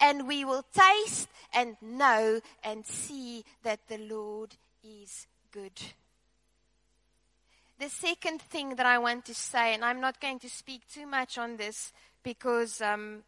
And 0.00 0.26
we 0.28 0.44
will 0.44 0.64
taste 0.72 1.28
and 1.52 1.76
know 1.80 2.40
and 2.62 2.84
see 2.84 3.44
that 3.62 3.86
the 3.88 3.98
Lord 3.98 4.56
is 4.82 5.26
good. 5.50 5.80
The 7.84 7.90
second 7.90 8.40
thing 8.40 8.76
that 8.76 8.86
I 8.86 8.96
want 8.96 9.26
to 9.26 9.34
say, 9.34 9.74
and 9.74 9.84
I'm 9.84 10.00
not 10.00 10.18
going 10.18 10.38
to 10.38 10.48
speak 10.48 10.88
too 10.88 11.06
much 11.06 11.36
on 11.36 11.58
this 11.58 11.92
because 12.22 12.80
um, 12.80 13.24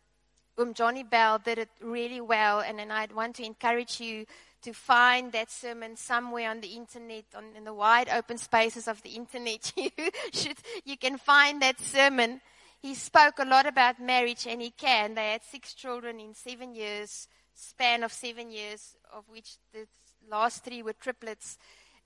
um 0.57 0.73
Johnny 0.73 1.03
Bell 1.03 1.39
did 1.39 1.59
it 1.59 1.69
really 1.83 2.23
well, 2.23 2.61
and 2.61 2.79
then 2.79 2.91
I'd 2.91 3.13
want 3.13 3.37
to 3.37 3.45
encourage 3.45 4.01
you 4.01 4.25
to 4.63 4.73
find 4.73 5.31
that 5.33 5.51
sermon 5.51 5.95
somewhere 5.95 6.49
on 6.49 6.63
the 6.63 6.69
internet, 6.69 7.25
on 7.37 7.45
in 7.55 7.65
the 7.65 7.75
wide 7.75 8.09
open 8.09 8.39
spaces 8.39 8.89
of 8.89 9.03
the 9.03 9.11
internet. 9.11 9.75
you 9.77 9.91
should, 10.33 10.57
you 10.87 10.97
can 10.97 11.19
find 11.19 11.61
that 11.61 11.79
sermon. 11.79 12.41
He 12.81 12.95
spoke 12.95 13.39
a 13.39 13.45
lot 13.45 13.67
about 13.67 14.01
marriage, 14.01 14.47
and 14.47 14.63
he 14.63 14.71
can. 14.71 15.17
They 15.17 15.33
had 15.33 15.43
six 15.45 15.75
children 15.75 16.19
in 16.19 16.33
seven 16.33 16.75
years, 16.75 17.29
span 17.55 18.03
of 18.03 18.11
seven 18.11 18.51
years, 18.51 18.97
of 19.13 19.25
which 19.29 19.57
the 19.75 19.87
last 20.31 20.65
three 20.65 20.83
were 20.83 20.95
triplets 20.95 21.59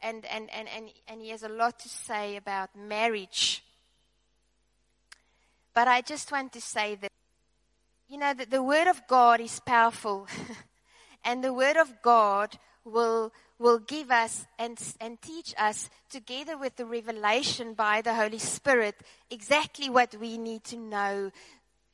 and, 0.03 0.25
and, 0.27 0.49
and, 0.53 0.69
and, 0.75 0.91
and 1.09 1.21
he 1.21 1.31
has 1.31 1.43
a 1.43 1.49
lot 1.49 1.79
to 1.81 1.89
say 1.89 2.37
about 2.37 2.71
marriage. 2.77 3.63
But 5.75 5.89
I 5.89 6.01
just 6.01 6.33
want 6.33 6.53
to 6.55 6.61
say 6.61 6.97
that, 6.97 7.13
you 8.09 8.19
know, 8.19 8.35
that 8.35 8.51
the 8.51 8.63
Word 8.63 8.89
of 8.89 9.03
God 9.09 9.41
is 9.41 9.61
powerful. 9.61 10.27
and 11.25 11.45
the 11.45 11.53
Word 11.53 11.77
of 11.77 12.03
God 12.03 12.59
will, 12.85 13.33
will 13.59 13.79
give 13.79 14.11
us 14.11 14.47
and, 14.59 14.81
and 15.01 15.21
teach 15.21 15.55
us, 15.59 15.91
together 16.09 16.59
with 16.59 16.77
the 16.77 16.87
revelation 16.87 17.75
by 17.75 18.01
the 18.01 18.15
Holy 18.15 18.39
Spirit, 18.39 18.97
exactly 19.31 19.89
what 19.89 20.15
we 20.21 20.39
need 20.39 20.65
to 20.65 20.77
know 20.77 21.31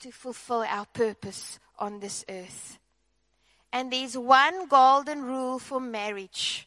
to 0.00 0.10
fulfill 0.10 0.62
our 0.62 0.86
purpose 0.86 1.58
on 1.78 2.00
this 2.00 2.24
earth. 2.28 2.78
And 3.72 3.92
there's 3.92 4.16
one 4.16 4.68
golden 4.68 5.22
rule 5.22 5.58
for 5.58 5.80
marriage 5.80 6.66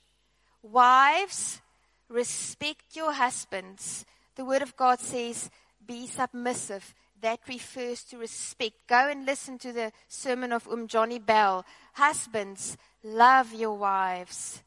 Wives, 0.62 1.62
respect 2.10 2.95
your 2.95 3.13
husbands. 3.13 4.06
The 4.36 4.45
Word 4.45 4.62
of 4.62 4.76
God 4.76 5.00
says, 5.00 5.50
be 5.86 6.08
submissive. 6.08 6.93
That 7.22 7.39
refers 7.50 8.04
to 8.06 8.17
respect. 8.17 8.76
Go 8.88 9.10
and 9.10 9.26
listen 9.26 9.58
to 9.60 9.74
the 9.74 9.91
sermon 10.08 10.54
of 10.54 10.67
Um 10.67 10.88
Johnny 10.88 11.19
Bell. 11.19 11.65
Husbands, 11.93 12.78
love 13.04 13.54
your 13.54 13.78
wives 13.78 14.62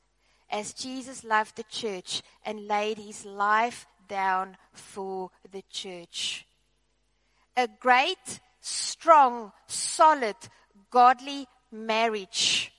as 0.51 0.75
Jesus 0.75 1.25
loved 1.25 1.57
the 1.57 1.65
church 1.65 2.23
and 2.45 2.69
laid 2.69 2.99
his 2.99 3.25
life 3.25 3.87
down 4.07 4.59
for 4.73 5.31
the 5.51 5.63
church. 5.71 6.47
A 7.57 7.67
great, 7.81 8.41
strong, 8.61 9.53
solid, 9.67 10.37
godly 10.91 11.47
marriage 11.71 12.71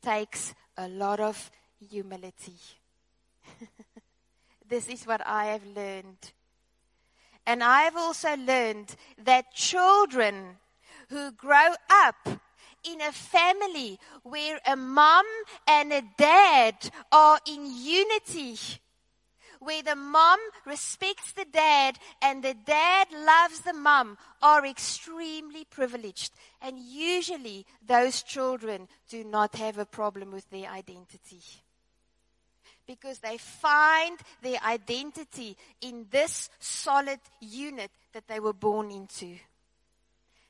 takes 0.00 0.54
a 0.76 0.86
lot 0.86 1.18
of 1.18 1.50
humility. 1.90 2.56
this 4.68 4.88
is 4.88 5.06
what 5.06 5.26
I 5.26 5.46
have 5.46 5.66
learned. 5.66 6.32
And 7.46 7.62
I 7.62 7.82
have 7.82 7.96
also 7.96 8.36
learned 8.36 8.94
that 9.24 9.52
children 9.52 10.58
who 11.08 11.32
grow 11.32 11.74
up 11.90 12.28
in 12.84 13.00
a 13.00 13.12
family 13.12 13.98
where 14.22 14.58
a 14.66 14.76
mom 14.76 15.24
and 15.66 15.92
a 15.92 16.02
dad 16.16 16.74
are 17.10 17.38
in 17.46 17.66
unity, 17.76 18.56
where 19.60 19.82
the 19.82 19.96
mom 19.96 20.38
respects 20.66 21.32
the 21.32 21.44
dad 21.44 21.98
and 22.20 22.42
the 22.42 22.54
dad 22.54 23.08
loves 23.12 23.60
the 23.60 23.72
mom, 23.72 24.18
are 24.40 24.66
extremely 24.66 25.64
privileged. 25.64 26.32
And 26.60 26.78
usually 26.78 27.66
those 27.84 28.22
children 28.22 28.88
do 29.08 29.22
not 29.22 29.56
have 29.56 29.78
a 29.78 29.86
problem 29.86 30.32
with 30.32 30.48
their 30.50 30.68
identity 30.68 31.42
because 32.86 33.18
they 33.18 33.38
find 33.38 34.18
their 34.42 34.58
identity 34.64 35.56
in 35.80 36.06
this 36.10 36.50
solid 36.58 37.20
unit 37.40 37.90
that 38.12 38.28
they 38.28 38.40
were 38.40 38.52
born 38.52 38.90
into. 38.90 39.36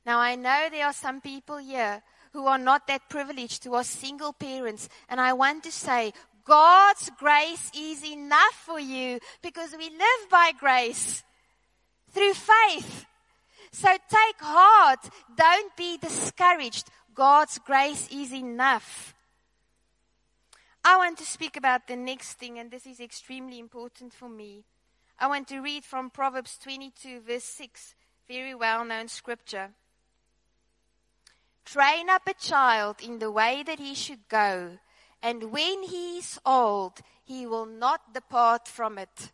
Now, 0.05 0.19
I 0.19 0.35
know 0.35 0.69
there 0.71 0.87
are 0.87 0.93
some 0.93 1.21
people 1.21 1.59
here 1.59 2.03
who 2.33 2.47
are 2.47 2.59
not 2.59 2.87
that 2.87 3.09
privileged, 3.09 3.65
who 3.65 3.75
are 3.75 3.85
single 3.85 4.33
parents, 4.33 4.89
and 5.09 5.21
I 5.21 5.33
want 5.35 5.65
to 5.65 5.73
say, 5.73 6.13
God's 6.45 7.11
grace 7.19 7.71
is 7.77 8.05
enough 8.05 8.63
for 8.67 8.81
you 8.81 9.21
because 9.43 9.73
we 9.73 9.91
live 9.91 10.31
by 10.31 10.53
grace 10.59 11.23
through 12.11 12.35
faith. 12.35 13.07
So 13.71 13.89
take 13.89 14.41
heart. 14.41 15.09
Don't 15.37 15.77
be 15.77 15.99
discouraged. 15.99 16.89
God's 17.15 17.59
grace 17.59 18.09
is 18.11 18.33
enough. 18.33 19.12
I 20.85 20.97
want 20.97 21.19
to 21.19 21.25
speak 21.25 21.57
about 21.57 21.87
the 21.87 21.97
next 21.97 22.35
thing, 22.35 22.59
and 22.59 22.71
this 22.71 22.87
is 22.87 22.99
extremely 22.99 23.59
important 23.59 24.13
for 24.13 24.29
me. 24.29 24.65
I 25.19 25.29
want 25.29 25.47
to 25.49 25.61
read 25.61 25.85
from 25.85 26.11
Proverbs 26.11 26.59
22, 26.59 27.21
verse 27.21 27.45
6, 27.45 27.95
very 28.27 28.55
well 28.55 28.85
known 28.85 29.07
scripture. 29.07 29.71
Train 31.65 32.11
up 32.11 32.23
a 32.27 32.35
child 32.35 32.97
in 33.01 33.21
the 33.21 33.31
way 33.31 33.63
that 33.65 33.79
he 33.79 33.95
should 33.95 34.29
go, 34.29 34.79
and 35.23 35.53
when 35.53 35.85
he 35.85 36.19
is 36.19 36.41
old, 36.45 37.01
he 37.23 37.47
will 37.47 37.67
not 37.67 38.13
depart 38.13 38.67
from 38.67 38.99
it. 38.99 39.31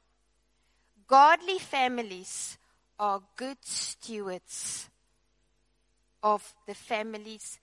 Godly 1.07 1.59
families 1.59 2.59
are 2.99 3.23
good 3.37 3.59
stewards 3.63 4.91
of 6.23 6.55
the 6.67 6.75
families 6.75 7.59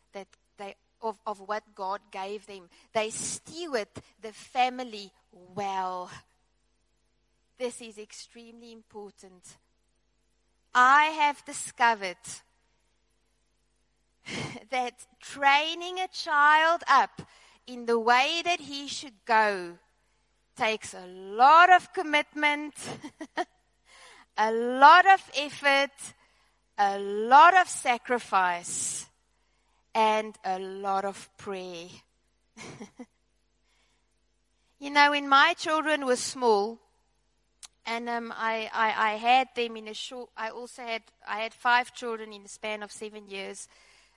of, 1.01 1.19
of 1.25 1.39
what 1.39 1.63
God 1.75 2.01
gave 2.11 2.45
them. 2.47 2.69
They 2.93 3.09
steward 3.09 3.87
the 4.21 4.31
family 4.31 5.11
well. 5.31 6.09
This 7.57 7.81
is 7.81 7.97
extremely 7.97 8.71
important. 8.71 9.57
I 10.73 11.05
have 11.05 11.45
discovered 11.45 12.17
that 14.69 15.05
training 15.21 15.99
a 15.99 16.07
child 16.07 16.81
up 16.87 17.21
in 17.67 17.85
the 17.85 17.99
way 17.99 18.41
that 18.43 18.59
he 18.59 18.87
should 18.87 19.25
go 19.25 19.77
takes 20.55 20.93
a 20.93 21.05
lot 21.07 21.69
of 21.69 21.91
commitment, 21.93 22.73
a 24.37 24.51
lot 24.51 25.05
of 25.05 25.21
effort, 25.37 25.91
a 26.77 26.99
lot 26.99 27.55
of 27.55 27.67
sacrifice, 27.67 29.07
and 29.95 30.37
a 30.43 30.59
lot 30.59 31.05
of 31.05 31.29
prayer. 31.37 31.87
you 34.79 34.89
know, 34.91 35.11
when 35.11 35.27
my 35.27 35.55
children 35.57 36.05
were 36.05 36.17
small, 36.17 36.77
and 37.85 38.09
um, 38.09 38.33
I, 38.35 38.69
I, 38.73 39.11
I 39.11 39.15
had 39.15 39.47
them 39.55 39.77
in 39.77 39.87
a 39.87 39.93
short. 39.93 40.29
I 40.35 40.49
also 40.49 40.81
had 40.81 41.03
I 41.27 41.39
had 41.39 41.53
five 41.53 41.93
children 41.93 42.33
in 42.33 42.43
the 42.43 42.49
span 42.49 42.83
of 42.83 42.91
seven 42.91 43.29
years, 43.29 43.69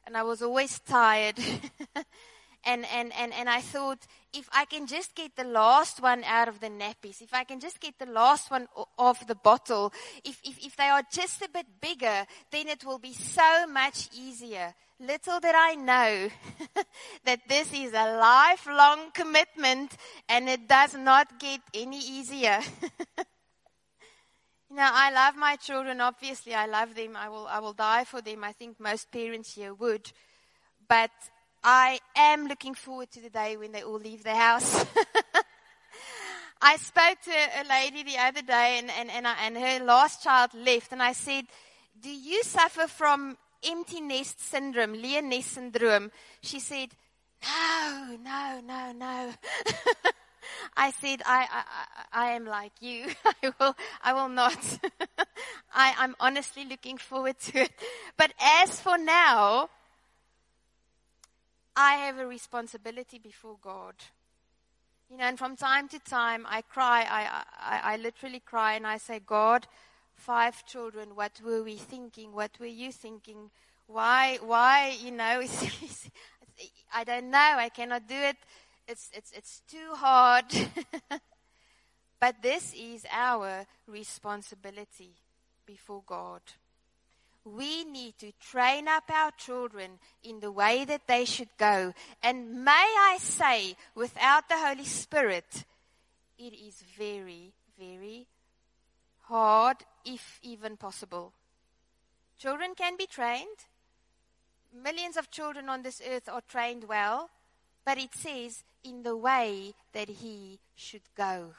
and 0.04 0.16
I 0.16 0.24
was 0.24 0.42
always 0.42 0.80
tired. 0.80 1.38
and, 2.64 2.86
and, 2.92 3.12
and, 3.16 3.32
and 3.34 3.48
I 3.48 3.60
thought, 3.60 3.98
if 4.32 4.48
I 4.52 4.64
can 4.64 4.86
just 4.86 5.14
get 5.14 5.36
the 5.36 5.44
last 5.44 6.02
one 6.02 6.24
out 6.24 6.48
of 6.48 6.60
the 6.60 6.68
nappies, 6.68 7.20
if 7.20 7.32
I 7.32 7.44
can 7.44 7.60
just 7.60 7.78
get 7.78 7.98
the 7.98 8.06
last 8.06 8.50
one 8.50 8.66
of 8.98 9.24
the 9.26 9.34
bottle, 9.34 9.92
if, 10.24 10.40
if, 10.42 10.64
if 10.64 10.76
they 10.76 10.88
are 10.88 11.02
just 11.12 11.42
a 11.42 11.48
bit 11.52 11.66
bigger, 11.80 12.26
then 12.50 12.68
it 12.68 12.84
will 12.84 12.98
be 12.98 13.12
so 13.12 13.66
much 13.66 14.08
easier. 14.16 14.74
Little 15.00 15.38
did 15.38 15.54
I 15.54 15.74
know 15.76 16.28
that 17.24 17.40
this 17.48 17.72
is 17.72 17.92
a 17.92 18.16
lifelong 18.16 19.12
commitment 19.12 19.96
and 20.28 20.48
it 20.48 20.66
does 20.66 20.94
not 20.94 21.38
get 21.38 21.60
any 21.74 21.98
easier. 21.98 22.60
You 24.70 24.76
know, 24.76 24.90
I 24.92 25.10
love 25.10 25.34
my 25.34 25.56
children. 25.56 26.02
Obviously, 26.02 26.54
I 26.54 26.66
love 26.66 26.94
them. 26.94 27.16
I 27.16 27.30
will, 27.30 27.46
I 27.46 27.58
will 27.58 27.72
die 27.72 28.04
for 28.04 28.20
them. 28.20 28.44
I 28.44 28.52
think 28.52 28.78
most 28.78 29.10
parents 29.10 29.54
here 29.54 29.72
would. 29.72 30.12
But 30.86 31.10
I 31.64 32.00
am 32.14 32.46
looking 32.46 32.74
forward 32.74 33.10
to 33.12 33.22
the 33.22 33.30
day 33.30 33.56
when 33.56 33.72
they 33.72 33.82
all 33.82 33.98
leave 33.98 34.24
the 34.24 34.34
house. 34.34 34.84
I 36.60 36.76
spoke 36.76 37.18
to 37.24 37.30
a 37.30 37.64
lady 37.66 38.02
the 38.02 38.18
other 38.18 38.42
day 38.42 38.78
and, 38.78 38.90
and, 38.90 39.10
and, 39.10 39.26
I, 39.26 39.36
and 39.46 39.56
her 39.56 39.84
last 39.84 40.22
child 40.22 40.52
left 40.52 40.92
and 40.92 41.02
I 41.02 41.12
said, 41.12 41.46
do 41.98 42.10
you 42.10 42.42
suffer 42.42 42.88
from 42.88 43.38
empty 43.64 44.00
nest 44.00 44.40
syndrome, 44.40 44.92
Leah 44.92 45.22
nest 45.22 45.52
syndrome? 45.52 46.10
She 46.40 46.60
said, 46.60 46.90
no, 47.42 48.16
no, 48.22 48.60
no, 48.64 48.92
no. 48.92 49.32
I 50.76 50.90
said, 50.92 51.22
I, 51.26 51.46
I, 52.12 52.26
I 52.26 52.30
am 52.32 52.46
like 52.46 52.72
you. 52.80 53.06
I 53.42 53.52
will, 53.58 53.76
I 54.02 54.12
will 54.12 54.28
not. 54.28 54.78
I, 55.74 55.94
I'm 55.98 56.14
honestly 56.20 56.64
looking 56.64 56.98
forward 56.98 57.38
to 57.40 57.62
it. 57.62 57.72
But 58.16 58.32
as 58.40 58.80
for 58.80 58.98
now, 58.98 59.70
I 61.76 61.94
have 61.94 62.18
a 62.18 62.26
responsibility 62.26 63.18
before 63.18 63.56
God. 63.62 63.94
You 65.10 65.16
know, 65.16 65.24
and 65.24 65.38
from 65.38 65.56
time 65.56 65.88
to 65.88 65.98
time 65.98 66.46
I 66.48 66.62
cry, 66.62 67.06
I, 67.08 67.44
I, 67.58 67.94
I 67.94 67.96
literally 67.96 68.40
cry 68.40 68.74
and 68.74 68.86
I 68.86 68.98
say, 68.98 69.20
God, 69.24 69.66
five 70.18 70.66
children, 70.66 71.14
what 71.14 71.40
were 71.44 71.62
we 71.62 71.76
thinking? 71.76 72.32
What 72.32 72.50
were 72.60 72.66
you 72.66 72.92
thinking? 72.92 73.50
Why, 73.86 74.38
why, 74.42 74.96
you 75.00 75.12
know, 75.12 75.42
I 76.94 77.04
don't 77.04 77.30
know. 77.30 77.54
I 77.56 77.70
cannot 77.70 78.06
do 78.06 78.14
it 78.14 78.36
it's, 78.88 79.10
it's, 79.12 79.30
it's 79.32 79.62
too 79.68 79.94
hard. 79.94 80.46
but 82.20 82.36
this 82.42 82.74
is 82.74 83.04
our 83.12 83.66
responsibility 83.86 85.10
before 85.66 86.02
God. 86.06 86.40
We 87.44 87.84
need 87.84 88.18
to 88.18 88.32
train 88.40 88.88
up 88.88 89.04
our 89.10 89.30
children 89.32 89.98
in 90.22 90.40
the 90.40 90.50
way 90.50 90.84
that 90.86 91.06
they 91.06 91.24
should 91.24 91.48
go. 91.58 91.92
And 92.22 92.64
may 92.64 92.70
I 92.72 93.18
say, 93.20 93.76
without 93.94 94.48
the 94.48 94.58
Holy 94.58 94.84
Spirit, 94.84 95.64
it 96.38 96.54
is 96.54 96.82
very, 96.96 97.52
very 97.78 98.26
hard, 99.28 99.76
if 100.04 100.40
even 100.42 100.76
possible. 100.76 101.32
Children 102.38 102.74
can 102.76 102.96
be 102.96 103.06
trained. 103.06 103.66
Millions 104.72 105.16
of 105.16 105.30
children 105.30 105.68
on 105.68 105.82
this 105.82 106.00
earth 106.08 106.28
are 106.28 106.42
trained 106.48 106.84
well, 106.84 107.30
but 107.84 107.98
it 107.98 108.14
says 108.14 108.64
in 108.84 109.02
the 109.02 109.16
way 109.16 109.74
that 109.92 110.08
he 110.08 110.58
should 110.74 111.02
go. 111.16 111.54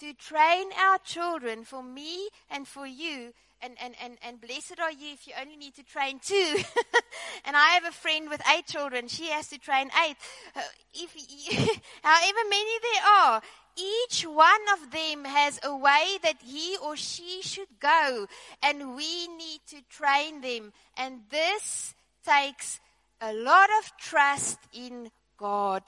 To 0.00 0.12
train 0.12 0.68
our 0.78 0.98
children 0.98 1.64
for 1.64 1.82
me 1.82 2.28
and 2.50 2.66
for 2.66 2.86
you, 2.86 3.32
and, 3.62 3.74
and, 3.80 3.94
and, 4.02 4.18
and 4.22 4.40
blessed 4.40 4.78
are 4.80 4.90
you 4.92 5.14
if 5.14 5.26
you 5.26 5.32
only 5.40 5.56
need 5.56 5.74
to 5.76 5.82
train 5.82 6.20
two. 6.22 6.56
and 7.44 7.56
I 7.56 7.70
have 7.70 7.84
a 7.84 7.92
friend 7.92 8.28
with 8.28 8.42
eight 8.54 8.66
children. 8.66 9.08
She 9.08 9.28
has 9.28 9.48
to 9.48 9.58
train 9.58 9.90
eight. 10.06 10.16
Uh, 10.54 10.60
if, 10.92 11.14
however 12.02 12.38
many 12.50 12.72
there 12.82 13.02
are, 13.06 13.42
each 13.76 14.26
one 14.26 14.60
of 14.72 14.90
them 14.90 15.24
has 15.24 15.58
a 15.62 15.76
way 15.76 16.18
that 16.22 16.36
he 16.44 16.76
or 16.82 16.96
she 16.96 17.42
should 17.42 17.80
go. 17.80 18.26
And 18.62 18.96
we 18.96 19.28
need 19.28 19.60
to 19.68 19.82
train 19.88 20.40
them. 20.40 20.72
And 20.96 21.20
this 21.30 21.94
takes 22.26 22.80
a 23.20 23.32
lot 23.32 23.68
of 23.80 23.92
trust 23.98 24.58
in 24.72 25.10
God. 25.36 25.82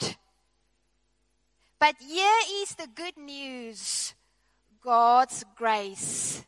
But 1.78 1.96
here 2.00 2.40
is 2.62 2.74
the 2.74 2.88
good 2.94 3.16
news 3.16 4.14
God's 4.82 5.44
grace 5.56 6.42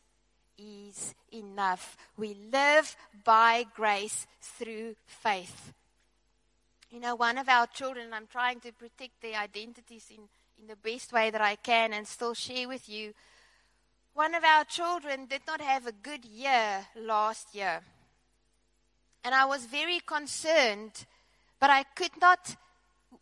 is 0.57 1.15
enough. 1.33 1.97
We 2.17 2.37
live 2.53 2.97
by 3.25 3.67
grace 3.75 4.27
through 4.41 4.97
faith. 5.07 5.73
You 6.91 7.01
know, 7.01 7.17
one 7.17 7.37
of 7.37 7.49
our 7.49 7.67
children, 7.67 8.13
I'm 8.13 8.27
trying 8.27 8.61
to 8.61 8.73
protect 8.73 9.21
their 9.21 9.39
identities 9.39 10.07
in, 10.11 10.29
in 10.61 10.67
the 10.67 10.77
best 10.77 11.13
way 11.13 11.31
that 11.31 11.41
I 11.41 11.57
can 11.57 11.93
and 11.93 12.07
still 12.07 12.35
share 12.35 12.69
with 12.69 12.89
you. 12.89 13.13
One 14.15 14.35
of 14.35 14.43
our 14.43 14.65
children 14.65 15.27
did 15.27 15.43
not 15.47 15.61
have 15.61 15.87
a 15.87 15.93
good 15.93 16.25
year 16.25 16.87
last 16.97 17.55
year. 17.55 17.83
And 19.25 19.35
I 19.35 19.45
was 19.45 19.67
very 19.67 20.01
concerned, 20.01 21.07
but 21.61 21.71
I 21.71 21.85
could 21.95 22.21
not, 22.21 22.57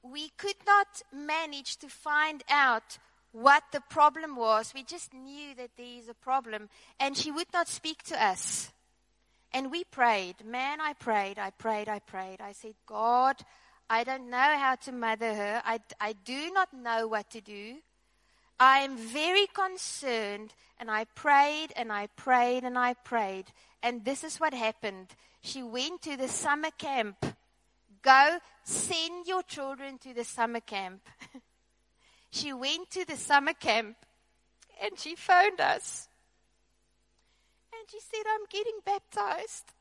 we 0.03 0.31
could 0.39 0.57
not 0.67 1.03
manage 1.13 1.77
to 1.79 1.89
find 1.89 2.43
out 2.49 2.99
what 3.33 3.65
the 3.73 3.83
problem 3.91 4.37
was. 4.37 4.73
We 4.75 4.83
just 4.83 5.13
knew 5.13 5.55
that 5.57 5.71
there 5.77 5.99
is 5.99 6.09
a 6.09 6.15
problem. 6.15 6.71
And 6.99 7.17
she 7.17 7.31
would 7.31 7.53
not 7.53 7.69
speak 7.69 8.03
to 8.05 8.23
us. 8.23 8.73
And 9.53 9.71
we 9.71 9.85
prayed. 9.85 10.37
Man, 10.45 10.81
I 10.81 10.95
prayed, 10.95 11.39
I 11.39 11.51
prayed, 11.51 11.89
I 11.89 11.99
prayed. 11.99 12.41
I 12.41 12.53
said, 12.53 12.75
God, 12.87 13.37
I 13.89 14.05
don't 14.05 14.31
know 14.31 14.57
how 14.59 14.75
to 14.77 14.93
mother 14.93 15.35
her. 15.35 15.63
I, 15.65 15.81
I 16.01 16.13
do 16.13 16.51
not 16.53 16.73
know 16.73 17.07
what 17.07 17.31
to 17.31 17.41
do. 17.41 17.77
I 18.59 18.81
am 18.81 18.97
very 18.97 19.47
concerned. 19.47 20.55
And 20.79 20.91
I 20.91 21.05
prayed 21.15 21.69
and 21.77 21.93
I 21.93 22.09
prayed 22.17 22.65
and 22.65 22.77
I 22.77 22.95
prayed. 22.95 23.47
And 23.83 24.05
this 24.05 24.25
is 24.25 24.39
what 24.39 24.53
happened. 24.53 25.09
She 25.41 25.63
went 25.63 26.03
to 26.03 26.17
the 26.17 26.29
summer 26.29 26.71
camp. 26.77 27.25
Go 28.03 28.39
send 28.65 29.27
your 29.27 29.43
children 29.43 29.99
to 29.99 30.13
the 30.13 30.25
summer 30.25 30.61
camp. 30.61 31.09
she 32.31 32.53
went 32.53 32.91
to 32.91 33.05
the 33.07 33.17
summer 33.17 33.55
camp 33.55 33.97
and 34.83 34.99
she 34.99 35.15
phoned 35.15 35.61
us. 35.61 36.09
And 37.73 37.91
she 37.91 38.01
said, 38.01 38.25
I'm 38.29 38.47
getting 38.51 38.79
baptized. 38.85 39.73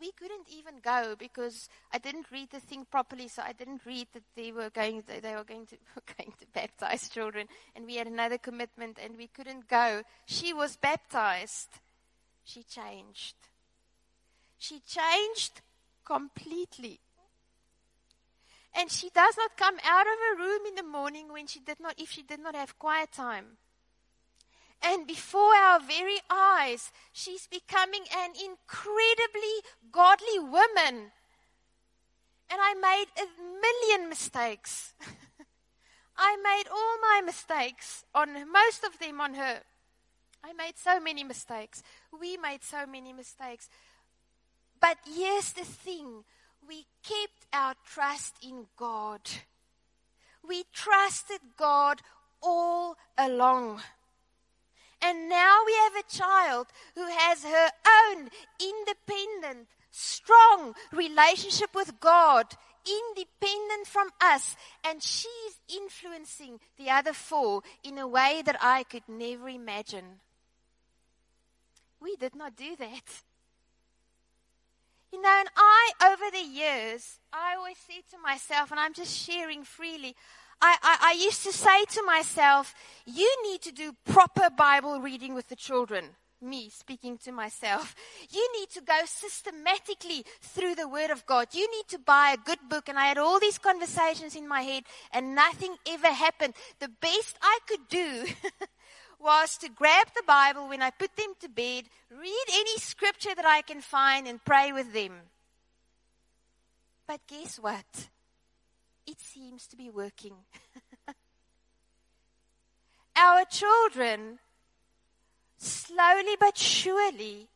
We 0.00 0.12
couldn't 0.12 0.48
even 0.48 0.74
go 0.82 1.14
because 1.18 1.68
I 1.92 1.98
didn't 1.98 2.30
read 2.30 2.50
the 2.50 2.60
thing 2.60 2.86
properly, 2.90 3.28
so 3.28 3.42
I 3.42 3.52
didn't 3.52 3.86
read 3.86 4.08
that 4.12 4.22
they 4.34 4.52
were 4.52 4.70
going 4.70 5.02
to, 5.02 5.20
they 5.20 5.34
were 5.34 5.44
going 5.44 5.66
to 5.66 5.76
going 6.16 6.32
to 6.38 6.46
baptize 6.52 7.08
children, 7.08 7.46
and 7.74 7.86
we 7.86 7.96
had 7.96 8.06
another 8.06 8.38
commitment, 8.38 8.98
and 9.02 9.16
we 9.16 9.28
couldn't 9.28 9.68
go. 9.68 10.02
She 10.26 10.52
was 10.52 10.76
baptized. 10.76 11.68
She 12.44 12.62
changed. 12.62 13.36
She 14.58 14.80
changed 14.80 15.60
completely. 16.04 17.00
And 18.78 18.90
she 18.90 19.08
does 19.08 19.36
not 19.36 19.56
come 19.56 19.76
out 19.84 20.06
of 20.06 20.18
her 20.28 20.44
room 20.44 20.66
in 20.66 20.74
the 20.74 20.82
morning 20.82 21.32
when 21.32 21.46
she 21.46 21.60
did 21.60 21.80
not, 21.80 21.94
if 21.98 22.10
she 22.10 22.22
did 22.22 22.40
not 22.40 22.54
have 22.54 22.78
quiet 22.78 23.10
time. 23.12 23.56
And 24.82 25.06
before 25.06 25.54
our 25.54 25.80
very 25.80 26.18
eyes, 26.30 26.92
she's 27.12 27.46
becoming 27.46 28.04
an 28.16 28.30
incredibly 28.30 29.62
godly 29.90 30.38
woman. 30.38 31.12
And 32.48 32.60
I 32.60 32.74
made 32.74 33.06
a 33.18 33.26
million 33.60 34.08
mistakes. 34.08 34.94
I 36.16 36.36
made 36.36 36.68
all 36.70 36.98
my 37.00 37.22
mistakes 37.24 38.04
on 38.14 38.32
most 38.50 38.84
of 38.84 38.98
them 38.98 39.20
on 39.20 39.34
her. 39.34 39.60
I 40.44 40.52
made 40.52 40.78
so 40.78 41.00
many 41.00 41.24
mistakes. 41.24 41.82
We 42.18 42.36
made 42.36 42.62
so 42.62 42.86
many 42.86 43.12
mistakes. 43.12 43.68
But 44.80 44.98
here's 45.04 45.52
the 45.52 45.64
thing 45.64 46.24
we 46.66 46.86
kept 47.02 47.46
our 47.52 47.74
trust 47.84 48.34
in 48.42 48.66
God. 48.76 49.20
We 50.46 50.64
trusted 50.72 51.40
God 51.56 52.02
all 52.42 52.96
along. 53.18 53.82
And 55.02 55.28
now 55.28 55.58
we 55.64 55.74
have 55.74 55.96
a 55.96 56.10
child 56.10 56.66
who 56.94 57.06
has 57.06 57.44
her 57.44 57.70
own 57.86 58.28
independent, 58.60 59.68
strong 59.90 60.74
relationship 60.92 61.74
with 61.74 62.00
God, 62.00 62.46
independent 62.86 63.86
from 63.86 64.10
us. 64.20 64.56
And 64.84 65.02
she's 65.02 65.60
influencing 65.68 66.60
the 66.78 66.90
other 66.90 67.12
four 67.12 67.62
in 67.84 67.98
a 67.98 68.08
way 68.08 68.42
that 68.44 68.56
I 68.60 68.84
could 68.84 69.08
never 69.08 69.48
imagine. 69.48 70.20
We 72.00 72.16
did 72.16 72.34
not 72.34 72.56
do 72.56 72.76
that. 72.76 73.22
You 75.12 75.22
know, 75.22 75.36
and 75.38 75.48
I, 75.56 75.92
over 76.04 76.30
the 76.30 76.42
years, 76.42 77.20
I 77.32 77.54
always 77.56 77.78
say 77.78 78.02
to 78.10 78.18
myself, 78.18 78.70
and 78.70 78.80
I'm 78.80 78.92
just 78.92 79.16
sharing 79.16 79.62
freely, 79.64 80.14
I, 80.60 80.76
I, 80.82 80.98
I, 81.02 81.12
used 81.12 81.42
to 81.44 81.52
say 81.52 81.84
to 81.84 82.02
myself, 82.02 82.74
you 83.04 83.30
need 83.44 83.60
to 83.62 83.72
do 83.72 83.94
proper 84.04 84.48
Bible 84.50 85.00
reading 85.00 85.34
with 85.34 85.48
the 85.48 85.56
children. 85.56 86.04
Me 86.40 86.68
speaking 86.68 87.18
to 87.18 87.32
myself. 87.32 87.94
You 88.30 88.48
need 88.58 88.70
to 88.70 88.80
go 88.80 89.00
systematically 89.04 90.24
through 90.40 90.74
the 90.74 90.88
Word 90.88 91.10
of 91.10 91.24
God. 91.26 91.48
You 91.52 91.70
need 91.70 91.88
to 91.88 91.98
buy 91.98 92.34
a 92.34 92.44
good 92.44 92.58
book. 92.68 92.88
And 92.88 92.98
I 92.98 93.06
had 93.06 93.18
all 93.18 93.38
these 93.38 93.58
conversations 93.58 94.34
in 94.34 94.48
my 94.48 94.62
head, 94.62 94.84
and 95.12 95.34
nothing 95.34 95.76
ever 95.86 96.08
happened. 96.08 96.54
The 96.80 96.90
best 97.00 97.36
I 97.40 97.58
could 97.66 97.88
do 97.88 98.26
was 99.20 99.56
to 99.58 99.68
grab 99.68 100.08
the 100.14 100.24
Bible 100.26 100.68
when 100.68 100.82
I 100.82 100.90
put 100.90 101.16
them 101.16 101.34
to 101.40 101.48
bed, 101.48 101.84
read 102.10 102.46
any 102.52 102.78
scripture 102.78 103.34
that 103.34 103.46
I 103.46 103.62
can 103.62 103.80
find, 103.80 104.26
and 104.26 104.44
pray 104.44 104.72
with 104.72 104.92
them. 104.92 105.12
But 107.06 107.20
guess 107.28 107.58
what? 107.58 108.08
It 109.06 109.20
seems 109.20 109.66
to 109.68 109.76
be 109.76 109.90
working. 109.90 110.34
Our 113.16 113.44
children, 113.44 114.38
slowly 115.58 116.36
but 116.38 116.58
surely, 116.58 117.48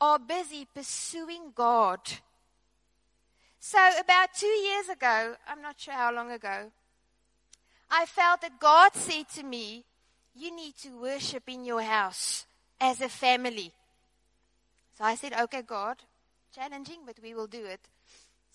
are 0.00 0.18
busy 0.18 0.66
pursuing 0.74 1.52
God. 1.54 2.00
So, 3.60 3.78
about 4.00 4.34
two 4.34 4.46
years 4.46 4.88
ago, 4.88 5.36
I'm 5.46 5.62
not 5.62 5.78
sure 5.78 5.94
how 5.94 6.12
long 6.12 6.32
ago, 6.32 6.72
I 7.90 8.06
felt 8.06 8.40
that 8.40 8.58
God 8.58 8.94
said 8.94 9.28
to 9.36 9.42
me, 9.42 9.84
you 10.34 10.54
need 10.54 10.76
to 10.78 11.00
worship 11.00 11.44
in 11.46 11.64
your 11.64 11.82
house 11.82 12.46
as 12.80 13.00
a 13.00 13.08
family. 13.08 13.72
So 14.98 15.04
I 15.04 15.14
said, 15.14 15.32
okay, 15.32 15.62
God, 15.62 15.96
challenging, 16.54 17.00
but 17.06 17.16
we 17.22 17.34
will 17.34 17.46
do 17.46 17.64
it. 17.64 17.80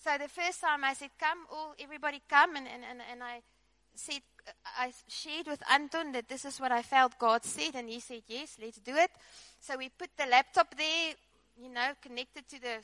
So 0.02 0.10
the 0.16 0.28
first 0.28 0.60
time 0.60 0.84
I 0.84 0.94
said, 0.94 1.10
come, 1.18 1.38
all, 1.50 1.74
everybody 1.80 2.22
come, 2.28 2.56
and, 2.56 2.66
and, 2.68 2.84
and, 2.88 3.00
and 3.10 3.22
I 3.22 3.40
said, 3.94 4.20
I 4.78 4.92
shared 5.08 5.48
with 5.48 5.60
Anton 5.70 6.12
that 6.12 6.28
this 6.28 6.44
is 6.44 6.60
what 6.60 6.70
I 6.70 6.82
felt 6.82 7.18
God 7.18 7.44
said, 7.44 7.74
and 7.74 7.88
he 7.88 7.98
said, 7.98 8.22
yes, 8.28 8.56
let's 8.62 8.78
do 8.78 8.94
it. 8.94 9.10
So 9.60 9.76
we 9.76 9.88
put 9.88 10.10
the 10.16 10.26
laptop 10.26 10.76
there, 10.76 11.14
you 11.60 11.68
know, 11.68 11.90
connected 12.00 12.48
to 12.48 12.60
the, 12.60 12.76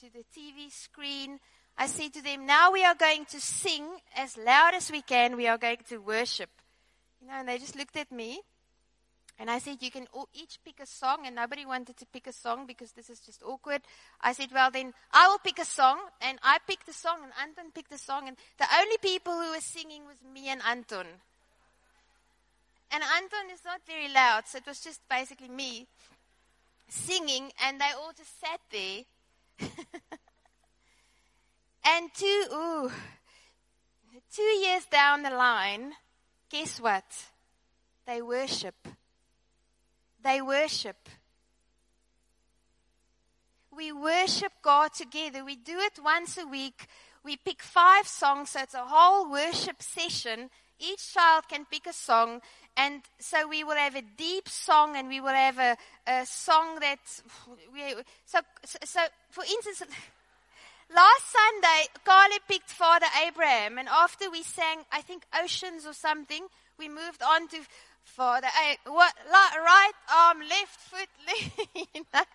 to 0.00 0.12
the 0.12 0.24
TV 0.32 0.70
screen. 0.70 1.40
I 1.76 1.86
said 1.86 2.12
to 2.14 2.22
them, 2.22 2.46
now 2.46 2.70
we 2.70 2.84
are 2.84 2.94
going 2.94 3.24
to 3.26 3.40
sing 3.40 3.86
as 4.16 4.36
loud 4.36 4.74
as 4.74 4.92
we 4.92 5.02
can. 5.02 5.36
We 5.36 5.48
are 5.48 5.58
going 5.58 5.78
to 5.88 5.98
worship. 5.98 6.50
You 7.20 7.28
know, 7.28 7.34
and 7.34 7.48
they 7.48 7.58
just 7.58 7.76
looked 7.76 7.96
at 7.96 8.12
me. 8.12 8.40
And 9.40 9.50
I 9.50 9.58
said, 9.58 9.78
You 9.80 9.90
can 9.90 10.06
each 10.34 10.58
pick 10.62 10.80
a 10.80 10.86
song. 10.86 11.20
And 11.24 11.34
nobody 11.34 11.64
wanted 11.64 11.96
to 11.96 12.06
pick 12.06 12.26
a 12.26 12.32
song 12.32 12.66
because 12.66 12.92
this 12.92 13.08
is 13.08 13.20
just 13.20 13.42
awkward. 13.42 13.80
I 14.20 14.34
said, 14.34 14.50
Well, 14.52 14.70
then 14.70 14.92
I 15.12 15.28
will 15.28 15.38
pick 15.38 15.58
a 15.58 15.64
song. 15.64 15.98
And 16.20 16.38
I 16.42 16.58
picked 16.68 16.88
a 16.88 16.92
song, 16.92 17.20
and 17.24 17.32
Anton 17.40 17.72
picked 17.74 17.92
a 17.92 17.98
song. 17.98 18.28
And 18.28 18.36
the 18.58 18.66
only 18.78 18.98
people 18.98 19.32
who 19.32 19.50
were 19.50 19.60
singing 19.60 20.02
was 20.06 20.18
me 20.32 20.50
and 20.50 20.60
Anton. 20.68 21.06
And 22.92 23.02
Anton 23.02 23.50
is 23.52 23.64
not 23.64 23.80
very 23.86 24.12
loud, 24.12 24.46
so 24.46 24.58
it 24.58 24.66
was 24.66 24.80
just 24.80 25.00
basically 25.08 25.48
me 25.48 25.86
singing, 26.90 27.52
and 27.64 27.80
they 27.80 27.90
all 27.96 28.12
just 28.16 28.40
sat 28.40 28.60
there. 28.70 29.02
and 31.84 32.10
two, 32.14 32.44
ooh, 32.52 32.90
two 34.34 34.42
years 34.42 34.84
down 34.86 35.22
the 35.22 35.30
line, 35.30 35.92
guess 36.50 36.80
what? 36.80 37.04
They 38.06 38.20
worship. 38.20 38.74
They 40.22 40.42
worship. 40.42 41.08
We 43.74 43.92
worship 43.92 44.52
God 44.62 44.92
together. 44.92 45.44
We 45.44 45.56
do 45.56 45.78
it 45.78 45.98
once 46.02 46.36
a 46.36 46.46
week. 46.46 46.86
We 47.24 47.36
pick 47.36 47.62
five 47.62 48.06
songs, 48.06 48.50
so 48.50 48.60
it's 48.60 48.74
a 48.74 48.84
whole 48.84 49.30
worship 49.30 49.82
session. 49.82 50.50
Each 50.78 51.12
child 51.12 51.44
can 51.48 51.66
pick 51.70 51.86
a 51.86 51.92
song, 51.92 52.40
and 52.76 53.02
so 53.18 53.46
we 53.46 53.64
will 53.64 53.76
have 53.76 53.94
a 53.94 54.02
deep 54.02 54.48
song, 54.48 54.96
and 54.96 55.08
we 55.08 55.20
will 55.20 55.28
have 55.28 55.58
a, 55.58 55.76
a 56.06 56.26
song 56.26 56.80
that. 56.80 56.98
We, 57.72 57.94
so, 58.24 58.40
so, 58.64 59.00
for 59.30 59.44
instance, 59.44 59.82
Last 60.92 61.30
Sunday, 61.30 61.86
Carly 62.04 62.38
picked 62.48 62.70
Father 62.70 63.06
Abraham, 63.24 63.78
and 63.78 63.88
after 63.88 64.28
we 64.28 64.42
sang, 64.42 64.78
I 64.90 65.02
think 65.02 65.22
Oceans 65.40 65.86
or 65.86 65.92
something, 65.92 66.48
we 66.80 66.88
moved 66.88 67.22
on 67.22 67.46
to 67.48 67.58
A- 68.18 68.90
what, 68.90 69.14
right 69.30 69.92
arm, 70.14 70.40
left 70.40 70.80
foot, 70.80 71.08
left. 72.14 72.28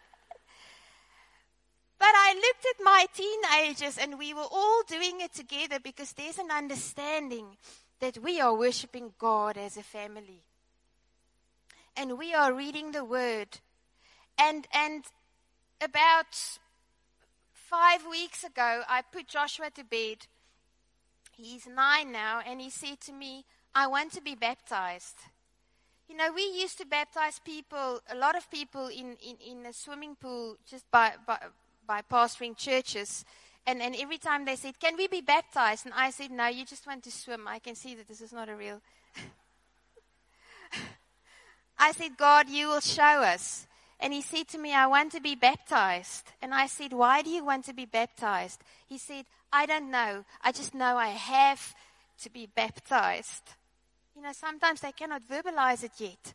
But 1.98 2.14
I 2.14 2.34
looked 2.34 2.66
at 2.66 2.84
my 2.84 3.06
teenagers 3.14 3.98
and 3.98 4.20
we 4.20 4.34
were 4.34 4.48
all 4.52 4.84
doing 4.88 5.22
it 5.22 5.34
together 5.34 5.80
because 5.80 6.12
there's 6.14 6.38
an 6.38 6.52
understanding 6.52 7.58
that 8.00 8.18
we 8.18 8.42
are 8.42 8.54
worshiping 8.54 9.14
God 9.18 9.58
as 9.58 9.78
a 9.78 9.84
family. 9.84 10.44
And 11.96 12.18
we 12.18 12.34
are 12.34 12.54
reading 12.54 12.92
the 12.92 13.06
word. 13.06 13.60
And 14.38 14.68
and 14.74 15.06
about 15.82 16.60
five 17.54 18.06
weeks 18.06 18.44
ago, 18.44 18.84
I 18.88 19.02
put 19.02 19.28
Joshua 19.28 19.70
to 19.76 19.84
bed. 19.84 20.28
He's 21.38 21.68
nine 21.68 22.12
now, 22.12 22.42
and 22.46 22.62
he 22.62 22.70
said 22.70 23.00
to 23.02 23.14
me, 23.14 23.46
I 23.74 23.88
want 23.88 24.12
to 24.14 24.22
be 24.22 24.36
baptized. 24.36 25.18
You 26.08 26.16
know, 26.16 26.32
we 26.34 26.44
used 26.44 26.78
to 26.78 26.86
baptize 26.86 27.40
people, 27.40 28.00
a 28.10 28.16
lot 28.16 28.38
of 28.38 28.50
people 28.52 28.88
in, 28.88 29.18
in, 29.28 29.38
in 29.46 29.66
a 29.66 29.74
swimming 29.74 30.16
pool 30.16 30.58
just 30.70 30.90
by, 30.92 31.14
by, 31.26 31.40
by 31.88 32.02
pastoring 32.02 32.56
churches. 32.56 33.26
And, 33.66 33.82
and 33.82 33.96
every 33.96 34.20
time 34.20 34.46
they 34.46 34.56
said, 34.56 34.80
Can 34.80 34.96
we 34.98 35.08
be 35.08 35.22
baptized? 35.22 35.86
And 35.86 35.94
I 35.96 36.12
said, 36.12 36.30
No, 36.30 36.48
you 36.48 36.66
just 36.66 36.86
want 36.86 37.04
to 37.04 37.12
swim. 37.12 37.48
I 37.48 37.60
can 37.60 37.76
see 37.76 37.96
that 37.96 38.08
this 38.08 38.22
is 38.22 38.32
not 38.32 38.50
a 38.50 38.56
real. 38.56 38.82
I 41.80 41.92
said, 41.92 42.18
God, 42.18 42.50
you 42.50 42.68
will 42.68 42.82
show 42.82 43.02
us. 43.04 43.66
And 44.00 44.14
he 44.14 44.22
said 44.22 44.48
to 44.50 44.60
me, 44.60 44.74
I 44.74 44.86
want 44.88 45.12
to 45.14 45.22
be 45.22 45.36
baptized. 45.36 46.32
And 46.42 46.54
I 46.54 46.68
said, 46.68 46.94
Why 46.94 47.24
do 47.24 47.32
you 47.32 47.44
want 47.44 47.66
to 47.66 47.74
be 47.74 47.86
baptized? 47.86 48.62
He 48.86 49.00
said, 49.00 49.26
I 49.52 49.66
don't 49.66 49.90
know. 49.90 50.26
I 50.44 50.52
just 50.52 50.76
know 50.76 50.98
I 50.98 51.08
have 51.10 51.74
to 52.22 52.30
be 52.30 52.46
baptized. 52.46 53.56
You 54.16 54.22
know, 54.22 54.32
sometimes 54.32 54.82
they 54.82 54.94
cannot 54.94 55.28
verbalize 55.28 55.84
it 55.84 55.92
yet. 55.98 56.34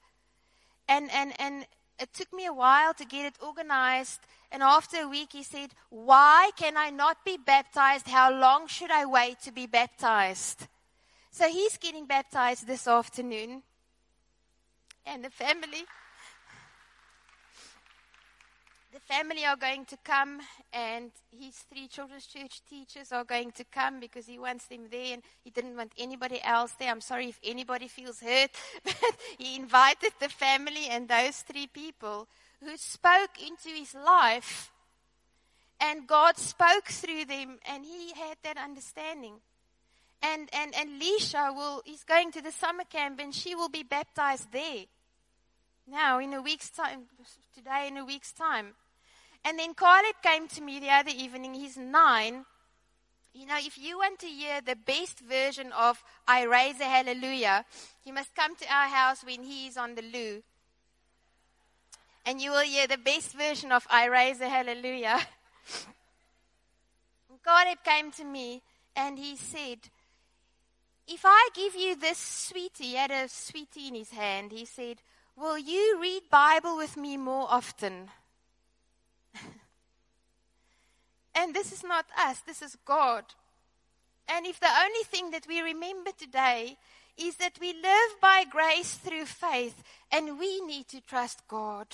And, 0.89 1.11
and, 1.13 1.33
and 1.41 1.67
it 1.99 2.13
took 2.13 2.33
me 2.33 2.47
a 2.47 2.53
while 2.53 2.93
to 2.95 3.05
get 3.05 3.27
it 3.27 3.35
organized. 3.41 4.21
And 4.53 4.63
after 4.63 4.99
a 5.03 5.09
week, 5.09 5.33
he 5.33 5.43
said, 5.43 5.71
Why 5.89 6.51
can 6.57 6.77
I 6.77 6.91
not 6.91 7.25
be 7.25 7.39
baptized? 7.39 8.09
How 8.09 8.33
long 8.33 8.67
should 8.67 8.91
I 8.91 9.07
wait 9.07 9.41
to 9.43 9.53
be 9.53 9.67
baptized? 9.67 10.67
So 11.31 11.49
he's 11.49 11.77
getting 11.77 12.07
baptized 12.07 12.67
this 12.67 12.87
afternoon. 12.87 13.63
And 15.07 15.25
the 15.25 15.31
family 15.31 15.85
the 18.93 19.01
family 19.01 19.45
are 19.45 19.57
going 19.57 19.85
to 19.87 19.97
come, 20.03 20.41
and 20.73 21.11
his 21.31 21.55
three 21.73 21.87
children's 21.87 22.27
church 22.27 22.61
teachers 22.69 23.13
are 23.13 23.25
going 23.25 23.53
to 23.53 23.65
come 23.65 24.01
because 24.01 24.27
he 24.27 24.39
wants 24.39 24.67
them 24.67 24.89
there, 24.91 25.15
and 25.15 25.23
he 25.45 25.51
didn't 25.51 25.77
want 25.77 25.93
anybody 25.97 26.41
else 26.43 26.73
there. 26.79 26.91
I'm 26.91 27.01
sorry 27.01 27.29
if 27.29 27.39
anybody 27.45 27.89
feels 27.89 28.21
hurt, 28.21 28.51
but 28.85 28.97
he 29.39 29.57
invited 29.57 30.13
the 30.19 30.29
family 30.29 30.89
and 30.91 31.09
those 31.09 31.39
three 31.39 31.67
people 31.67 32.27
who 32.63 32.77
spoke 32.77 33.41
into 33.41 33.69
his 33.69 33.95
life, 33.95 34.73
and 35.81 36.07
God 36.07 36.37
spoke 36.37 36.87
through 36.89 37.27
them, 37.27 37.59
and 37.69 37.85
he 37.85 38.13
had 38.15 38.37
that 38.43 38.57
understanding. 38.57 39.35
And 40.23 40.51
and 40.53 40.75
and 40.77 41.01
Lisha 41.01 41.55
will 41.55 41.83
is 41.87 42.05
going 42.05 42.33
to 42.33 42.43
the 42.43 42.53
summer 42.53 42.85
camp, 42.85 43.21
and 43.21 43.35
she 43.35 43.55
will 43.55 43.71
be 43.71 43.83
baptized 43.83 44.53
there 44.53 44.85
now 45.91 46.19
in 46.19 46.33
a 46.35 46.43
week's 46.43 46.71
time, 46.71 47.05
today 47.55 47.89
in 47.89 47.97
a 47.97 48.05
week's 48.05 48.33
time. 48.33 48.75
And 49.45 49.59
then 49.59 49.75
Caleb 49.75 50.17
came 50.23 50.49
to 50.49 50.61
me 50.61 50.79
the 50.81 50.91
other 50.91 51.13
evening. 51.15 51.55
He's 51.55 51.77
nine. 51.77 52.45
You 53.33 53.47
know, 53.47 53.59
if 53.59 53.79
you 53.79 53.99
want 53.99 54.19
to 54.21 54.27
hear 54.27 54.61
the 54.61 54.77
best 54.77 55.21
version 55.21 55.73
of 55.73 56.03
I 56.27 56.43
Raise 56.45 56.81
a 56.81 56.85
Hallelujah, 56.85 57.65
you 58.05 58.13
must 58.13 58.35
come 58.35 58.57
to 58.57 58.65
our 58.73 58.89
house 58.89 59.25
when 59.25 59.45
he 59.45 59.69
is 59.69 59.77
on 59.77 59.95
the 59.95 60.03
loo. 60.03 60.43
And 62.27 62.41
you 62.41 62.51
will 62.51 62.65
hear 62.65 62.87
the 62.87 62.99
best 62.99 63.33
version 63.33 63.73
of 63.73 63.87
I 63.89 64.07
Raise 64.07 64.41
a 64.41 64.49
Hallelujah. 64.49 65.21
Caleb 67.45 67.79
came 67.85 68.11
to 68.13 68.25
me 68.25 68.63
and 68.95 69.19
he 69.19 69.37
said, 69.37 69.79
If 71.07 71.23
I 71.25 71.49
give 71.55 71.75
you 71.75 71.97
this 71.97 72.19
sweetie, 72.19 72.85
he 72.85 72.95
had 72.97 73.11
a 73.11 73.29
sweetie 73.29 73.89
in 73.89 73.95
his 73.95 74.11
hand, 74.11 74.53
he 74.53 74.65
said, 74.65 74.99
Will 75.37 75.57
you 75.57 75.99
read 76.01 76.23
Bible 76.31 76.77
with 76.77 76.97
me 76.97 77.17
more 77.17 77.47
often? 77.49 78.11
And 81.35 81.55
this 81.55 81.73
is 81.73 81.83
not 81.83 82.07
us, 82.19 82.41
this 82.41 82.63
is 82.63 82.77
God. 82.85 83.25
And 84.29 84.47
if 84.47 84.61
the 84.61 84.69
only 84.69 85.05
thing 85.05 85.31
that 85.31 85.47
we 85.49 85.61
remember 85.61 86.11
today 86.17 86.77
is 87.17 87.37
that 87.37 87.59
we 87.61 87.73
live 87.73 88.21
by 88.21 88.45
grace 88.49 88.95
through 88.95 89.27
faith 89.27 89.83
and 90.11 90.39
we 90.39 90.61
need 90.61 90.89
to 90.89 91.01
trust 91.01 91.47
God. 91.49 91.87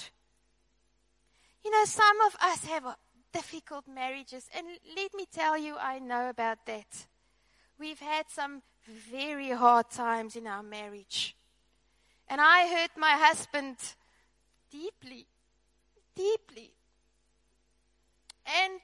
You 1.64 1.70
know, 1.70 1.84
some 1.84 2.20
of 2.26 2.36
us 2.40 2.64
have 2.66 2.96
difficult 3.32 3.84
marriages, 3.92 4.48
and 4.56 4.66
let 4.96 5.12
me 5.14 5.26
tell 5.30 5.58
you, 5.58 5.76
I 5.78 5.98
know 5.98 6.30
about 6.30 6.64
that. 6.66 7.06
We've 7.78 7.98
had 7.98 8.26
some 8.28 8.62
very 8.86 9.50
hard 9.50 9.90
times 9.90 10.36
in 10.36 10.46
our 10.46 10.62
marriage. 10.62 11.36
And 12.28 12.40
I 12.40 12.66
hurt 12.68 12.92
my 12.96 13.12
husband 13.12 13.76
deeply, 14.70 15.26
deeply. 16.14 16.70
And, 18.46 18.80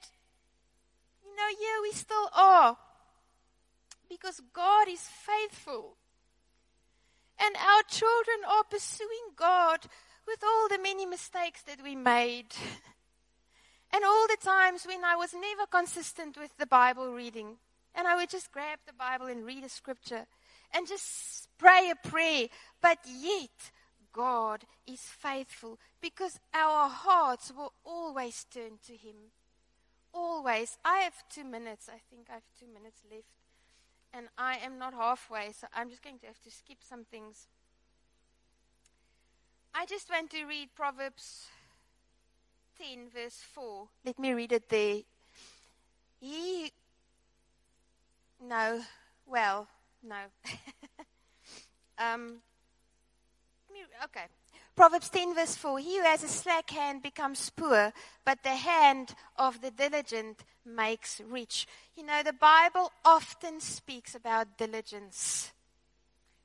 know, 1.35 1.57
here 1.59 1.81
we 1.81 1.91
still 1.91 2.29
are. 2.35 2.77
Because 4.09 4.41
God 4.53 4.87
is 4.87 5.01
faithful. 5.01 5.97
And 7.39 7.55
our 7.55 7.83
children 7.89 8.37
are 8.47 8.63
pursuing 8.63 9.33
God 9.35 9.79
with 10.27 10.43
all 10.43 10.67
the 10.69 10.81
many 10.81 11.05
mistakes 11.05 11.61
that 11.63 11.83
we 11.83 11.95
made. 11.95 12.47
And 13.95 14.03
all 14.03 14.25
the 14.27 14.43
times 14.43 14.85
when 14.87 15.05
I 15.05 15.15
was 15.15 15.35
never 15.35 15.67
consistent 15.69 16.35
with 16.35 16.57
the 16.57 16.65
Bible 16.65 17.13
reading. 17.13 17.57
And 17.93 18.07
I 18.07 18.15
would 18.15 18.31
just 18.31 18.51
grab 18.51 18.79
the 18.87 18.93
Bible 18.93 19.27
and 19.27 19.45
read 19.45 19.63
a 19.63 19.69
scripture 19.69 20.25
and 20.73 20.87
just 20.87 21.47
pray 21.59 21.91
a 21.91 22.07
prayer. 22.07 22.47
But 22.81 22.97
yet, 23.05 23.71
God 24.11 24.63
is 24.87 25.01
faithful 25.01 25.77
because 26.01 26.39
our 26.55 26.89
hearts 26.89 27.51
will 27.55 27.73
always 27.85 28.45
turn 28.51 28.79
to 28.87 28.93
Him. 28.93 29.15
Always. 30.13 30.77
I 30.85 30.99
have 30.99 31.27
two 31.29 31.43
minutes. 31.43 31.89
I 31.89 31.99
think 32.09 32.27
I 32.29 32.33
have 32.33 32.43
two 32.59 32.67
minutes 32.67 33.01
left. 33.09 33.25
And 34.13 34.27
I 34.37 34.57
am 34.57 34.77
not 34.77 34.93
halfway, 34.93 35.51
so 35.53 35.65
I'm 35.73 35.89
just 35.89 36.03
going 36.03 36.19
to 36.19 36.27
have 36.27 36.39
to 36.41 36.51
skip 36.51 36.77
some 36.87 37.03
things. 37.03 37.47
I 39.73 39.87
just 39.87 40.07
want 40.09 40.29
to 40.31 40.45
read 40.45 40.69
Proverbs 40.75 41.47
10, 42.77 43.09
verse 43.11 43.41
4. 43.53 43.87
Let 44.05 44.19
me 44.19 44.33
read 44.33 44.51
it 44.51 44.69
there. 44.69 44.97
He. 46.19 46.71
No. 48.39 48.81
Well, 49.25 49.67
no. 50.03 50.15
um, 51.97 52.37
okay. 54.03 54.27
Proverbs 54.75 55.09
10, 55.09 55.35
verse 55.35 55.55
4 55.55 55.79
He 55.79 55.97
who 55.97 56.03
has 56.03 56.23
a 56.23 56.27
slack 56.27 56.69
hand 56.71 57.03
becomes 57.03 57.49
poor, 57.49 57.93
but 58.25 58.41
the 58.43 58.55
hand 58.55 59.13
of 59.37 59.61
the 59.61 59.71
diligent 59.71 60.43
makes 60.65 61.21
rich. 61.21 61.67
You 61.95 62.03
know, 62.03 62.23
the 62.23 62.33
Bible 62.33 62.91
often 63.05 63.59
speaks 63.59 64.15
about 64.15 64.57
diligence, 64.57 65.51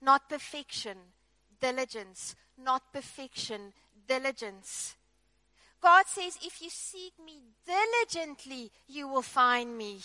not 0.02 0.28
perfection. 0.28 0.98
Diligence, 1.60 2.36
not 2.56 2.92
perfection. 2.92 3.72
Diligence. 4.06 4.94
God 5.80 6.06
says, 6.06 6.38
if 6.42 6.60
you 6.62 6.70
seek 6.70 7.12
me 7.24 7.40
diligently, 7.66 8.70
you 8.86 9.08
will 9.08 9.22
find 9.22 9.76
me 9.76 9.98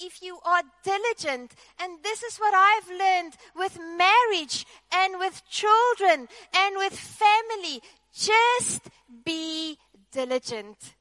if 0.00 0.22
you 0.22 0.38
are 0.44 0.62
diligent. 0.82 1.54
And 1.80 2.02
this 2.02 2.22
is 2.22 2.36
what 2.38 2.54
I've 2.54 2.88
learned 2.88 3.34
with 3.54 3.78
marriage 3.96 4.66
and 4.92 5.18
with 5.18 5.42
children 5.48 6.28
and 6.54 6.76
with 6.76 6.94
family. 6.94 7.82
Just 8.14 8.88
be 9.24 9.78
diligent. 10.12 10.94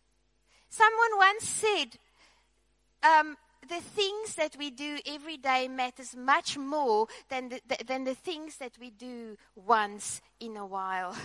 Someone 0.70 1.18
once 1.18 1.48
said, 1.48 1.98
um, 3.04 3.38
the 3.68 3.82
things 3.82 4.36
that 4.36 4.56
we 4.58 4.70
do 4.70 5.00
every 5.08 5.38
day 5.38 5.68
matters 5.68 6.16
much 6.16 6.58
more 6.58 7.08
than 7.30 7.50
the, 7.50 7.62
the, 7.68 7.84
than 7.86 8.04
the 8.04 8.16
things 8.16 8.58
that 8.58 8.74
we 8.80 8.90
do 8.90 9.38
once 9.56 10.22
in 10.40 10.58
a 10.58 10.66
while. 10.66 11.16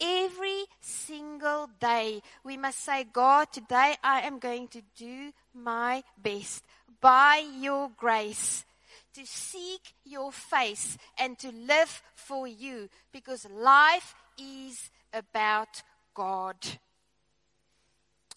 Every 0.00 0.64
single 0.80 1.70
day, 1.80 2.22
we 2.42 2.56
must 2.56 2.84
say, 2.84 3.04
God, 3.04 3.52
today 3.52 3.96
I 4.02 4.22
am 4.22 4.40
going 4.40 4.68
to 4.68 4.82
do 4.96 5.32
my 5.54 6.02
best 6.16 6.64
by 7.00 7.44
your 7.60 7.90
grace 7.96 8.64
to 9.14 9.26
seek 9.26 9.94
your 10.04 10.32
face 10.32 10.96
and 11.18 11.38
to 11.38 11.52
live 11.52 12.02
for 12.14 12.46
you 12.46 12.88
because 13.12 13.46
life 13.50 14.14
is 14.38 14.90
about 15.12 15.82
God. 16.14 16.56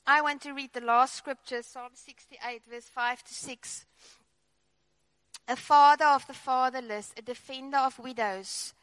I 0.08 0.22
want 0.22 0.42
to 0.42 0.54
read 0.54 0.72
the 0.74 0.82
last 0.82 1.16
scripture, 1.16 1.64
Psalm 1.64 1.92
68, 1.94 2.62
verse 2.70 2.86
5 2.86 3.24
to 3.24 3.34
6. 3.34 3.86
A 5.48 5.56
father 5.56 6.06
of 6.06 6.28
the 6.28 6.34
fatherless, 6.34 7.14
a 7.18 7.22
defender 7.22 7.78
of 7.78 7.98
widows 8.00 8.74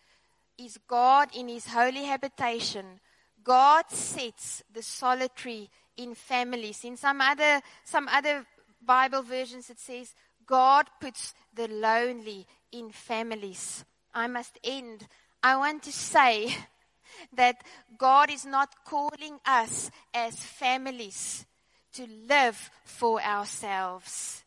is 0.59 0.79
God 0.87 1.29
in 1.35 1.49
his 1.49 1.67
holy 1.67 2.05
habitation. 2.05 3.01
God 3.45 3.91
sets 3.91 4.63
the 4.73 4.83
solitary 4.83 5.71
in 5.97 6.15
families. 6.15 6.85
In 6.85 6.97
some 6.97 7.21
other, 7.21 7.61
some 7.85 8.09
other 8.09 8.45
Bible 8.85 9.23
versions, 9.23 9.71
it 9.71 9.79
says, 9.79 10.15
God 10.47 10.87
puts 11.01 11.35
the 11.55 11.69
lonely 11.69 12.47
in 12.73 12.91
families. 12.91 13.85
I 14.15 14.27
must 14.27 14.59
end. 14.65 15.07
I 15.43 15.57
want 15.57 15.83
to 15.85 15.93
say 15.93 16.55
that 17.35 17.63
God 17.99 18.31
is 18.31 18.45
not 18.45 18.85
calling 18.85 19.39
us 19.47 19.91
as 20.13 20.37
families 20.37 21.47
to 21.95 22.07
live 22.29 22.71
for 22.85 23.23
ourselves. 23.23 24.45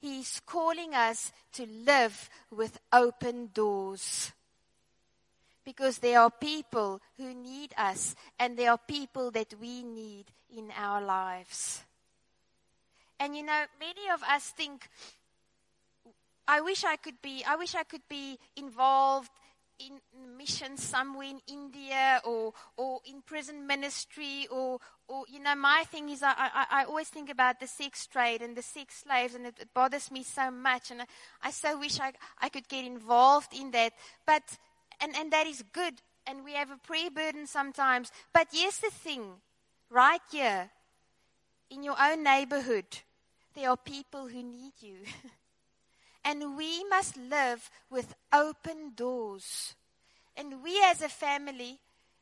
He's 0.00 0.40
calling 0.44 0.94
us 0.94 1.32
to 1.52 1.66
live 1.66 2.28
with 2.50 2.78
open 2.92 3.50
doors 3.54 4.32
because 5.64 5.98
there 5.98 6.20
are 6.20 6.30
people 6.30 7.00
who 7.16 7.34
need 7.34 7.72
us 7.76 8.14
and 8.38 8.56
there 8.56 8.70
are 8.70 8.78
people 8.78 9.30
that 9.30 9.54
we 9.60 9.82
need 9.82 10.26
in 10.56 10.70
our 10.76 11.00
lives. 11.00 11.82
And 13.18 13.36
you 13.36 13.44
know, 13.44 13.64
many 13.78 14.08
of 14.12 14.22
us 14.24 14.48
think, 14.48 14.88
I 16.48 16.60
wish 16.60 16.84
I 16.84 16.96
could 16.96 17.22
be, 17.22 17.44
I 17.46 17.56
wish 17.56 17.74
I 17.74 17.84
could 17.84 18.08
be 18.08 18.38
involved 18.56 19.30
in 19.78 20.00
mission 20.36 20.76
somewhere 20.76 21.28
in 21.28 21.40
India 21.46 22.20
or, 22.24 22.52
or 22.76 23.00
in 23.04 23.22
prison 23.22 23.66
ministry 23.66 24.46
or, 24.50 24.78
or, 25.08 25.24
you 25.28 25.40
know, 25.40 25.54
my 25.54 25.84
thing 25.90 26.08
is 26.08 26.22
I, 26.22 26.34
I, 26.36 26.66
I 26.82 26.84
always 26.84 27.08
think 27.08 27.30
about 27.30 27.60
the 27.60 27.66
sex 27.66 28.06
trade 28.06 28.42
and 28.42 28.56
the 28.56 28.62
sex 28.62 29.02
slaves 29.04 29.34
and 29.34 29.46
it, 29.46 29.54
it 29.60 29.68
bothers 29.74 30.10
me 30.10 30.22
so 30.22 30.50
much 30.50 30.90
and 30.90 31.02
I, 31.02 31.06
I 31.42 31.50
so 31.50 31.78
wish 31.78 32.00
I, 32.00 32.12
I 32.40 32.48
could 32.48 32.68
get 32.68 32.84
involved 32.84 33.54
in 33.54 33.70
that. 33.72 33.92
But 34.26 34.42
and, 35.00 35.14
and 35.16 35.32
that 35.32 35.46
is 35.46 35.62
good. 35.72 35.94
And 36.26 36.44
we 36.44 36.54
have 36.54 36.70
a 36.70 36.76
prayer 36.76 37.10
burden 37.10 37.46
sometimes. 37.46 38.12
But 38.32 38.48
here's 38.52 38.78
the 38.78 38.90
thing 38.90 39.40
right 39.90 40.20
here, 40.30 40.70
in 41.70 41.82
your 41.82 41.96
own 42.00 42.22
neighborhood, 42.22 42.84
there 43.54 43.70
are 43.70 43.76
people 43.76 44.28
who 44.28 44.42
need 44.42 44.72
you. 44.80 44.98
and 46.24 46.56
we 46.56 46.84
must 46.84 47.16
live 47.16 47.70
with 47.90 48.14
open 48.32 48.92
doors. 48.94 49.74
And 50.36 50.62
we 50.62 50.80
as 50.84 51.02
a 51.02 51.08
family, 51.08 51.78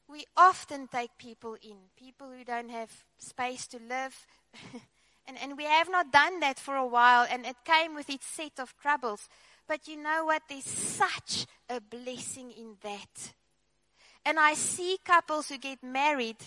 we 0.08 0.24
often 0.36 0.88
take 0.88 1.10
people 1.18 1.56
in, 1.62 1.76
people 1.96 2.28
who 2.30 2.44
don't 2.44 2.70
have 2.70 2.90
space 3.18 3.66
to 3.68 3.78
live. 3.78 4.26
and, 5.26 5.36
and 5.40 5.56
we 5.56 5.64
have 5.64 5.90
not 5.90 6.12
done 6.12 6.40
that 6.40 6.58
for 6.58 6.74
a 6.76 6.86
while, 6.86 7.26
and 7.30 7.46
it 7.46 7.56
came 7.64 7.94
with 7.94 8.10
its 8.10 8.26
set 8.26 8.58
of 8.58 8.74
troubles. 8.80 9.28
But 9.70 9.86
you 9.86 10.02
know 10.02 10.24
what? 10.24 10.42
There's 10.48 10.64
such 10.64 11.46
a 11.68 11.80
blessing 11.80 12.50
in 12.50 12.74
that. 12.82 13.32
And 14.26 14.36
I 14.36 14.54
see 14.54 14.98
couples 15.04 15.48
who 15.48 15.58
get 15.58 15.80
married 15.80 16.38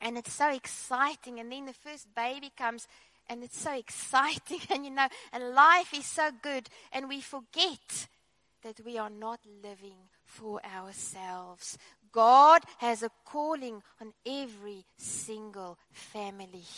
and 0.00 0.16
it's 0.16 0.32
so 0.32 0.48
exciting. 0.52 1.40
And 1.40 1.50
then 1.50 1.66
the 1.66 1.72
first 1.72 2.06
baby 2.14 2.52
comes 2.56 2.86
and 3.28 3.42
it's 3.42 3.58
so 3.58 3.72
exciting. 3.76 4.60
And 4.70 4.84
you 4.84 4.92
know, 4.92 5.08
and 5.32 5.52
life 5.52 5.92
is 5.92 6.06
so 6.06 6.30
good. 6.40 6.68
And 6.92 7.08
we 7.08 7.20
forget 7.20 8.06
that 8.62 8.78
we 8.86 8.98
are 8.98 9.10
not 9.10 9.40
living 9.60 9.98
for 10.24 10.60
ourselves. 10.64 11.76
God 12.12 12.62
has 12.78 13.02
a 13.02 13.10
calling 13.24 13.82
on 14.00 14.12
every 14.24 14.84
single 14.96 15.76
family. 15.90 16.68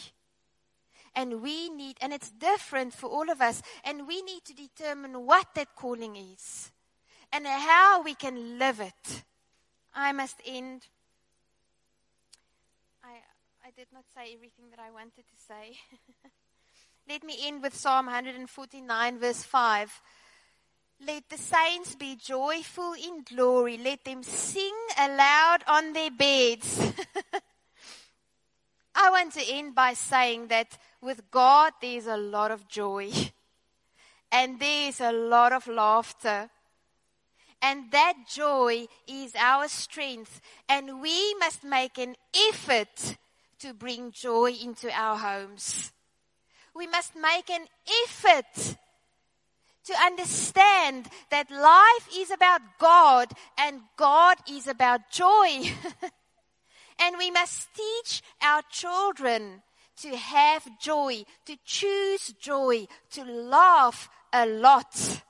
And 1.16 1.42
we 1.42 1.68
need, 1.68 1.96
and 2.00 2.12
it's 2.12 2.30
different 2.30 2.92
for 2.92 3.08
all 3.08 3.30
of 3.30 3.40
us, 3.40 3.62
and 3.84 4.06
we 4.06 4.22
need 4.22 4.44
to 4.46 4.54
determine 4.54 5.24
what 5.26 5.46
that 5.54 5.76
calling 5.76 6.16
is 6.16 6.72
and 7.32 7.46
how 7.46 8.02
we 8.02 8.14
can 8.14 8.58
live 8.58 8.80
it. 8.80 9.24
I 9.94 10.12
must 10.12 10.40
end. 10.46 10.86
I, 13.02 13.18
I 13.64 13.70
did 13.76 13.88
not 13.92 14.04
say 14.14 14.32
everything 14.34 14.66
that 14.70 14.80
I 14.80 14.90
wanted 14.90 15.24
to 15.28 15.36
say. 15.46 15.78
Let 17.08 17.22
me 17.22 17.36
end 17.42 17.62
with 17.62 17.74
Psalm 17.74 18.06
149, 18.06 19.18
verse 19.18 19.42
5. 19.42 20.00
Let 21.06 21.28
the 21.28 21.36
saints 21.36 21.94
be 21.96 22.16
joyful 22.16 22.94
in 22.94 23.24
glory. 23.24 23.78
Let 23.78 24.04
them 24.04 24.22
sing 24.22 24.72
aloud 24.98 25.58
on 25.66 25.92
their 25.92 26.10
beds. 26.10 26.80
I 28.94 29.10
want 29.10 29.34
to 29.34 29.42
end 29.46 29.74
by 29.74 29.94
saying 29.94 30.46
that 30.48 30.78
with 31.04 31.30
God, 31.30 31.74
there's 31.80 32.06
a 32.06 32.16
lot 32.16 32.50
of 32.50 32.66
joy. 32.68 33.10
And 34.32 34.58
there's 34.58 35.00
a 35.00 35.12
lot 35.12 35.52
of 35.52 35.68
laughter. 35.68 36.50
And 37.62 37.88
that 37.92 38.14
joy 38.28 38.86
is 39.06 39.32
our 39.38 39.68
strength. 39.68 40.40
And 40.68 41.00
we 41.00 41.34
must 41.34 41.62
make 41.62 41.98
an 41.98 42.16
effort 42.50 43.16
to 43.60 43.72
bring 43.72 44.10
joy 44.10 44.50
into 44.60 44.90
our 44.90 45.16
homes. 45.16 45.92
We 46.74 46.88
must 46.88 47.14
make 47.14 47.48
an 47.48 47.66
effort 48.02 48.76
to 49.84 49.94
understand 50.02 51.06
that 51.30 51.50
life 51.52 52.08
is 52.16 52.32
about 52.32 52.60
God 52.80 53.28
and 53.56 53.82
God 53.96 54.38
is 54.50 54.66
about 54.66 55.12
joy. 55.12 55.72
and 56.98 57.18
we 57.18 57.30
must 57.30 57.68
teach 57.72 58.20
our 58.42 58.62
children 58.68 59.62
to 59.98 60.16
have 60.16 60.78
joy, 60.78 61.24
to 61.46 61.56
choose 61.64 62.32
joy, 62.40 62.86
to 63.12 63.24
laugh 63.24 64.08
a 64.32 64.46
lot. 64.46 65.22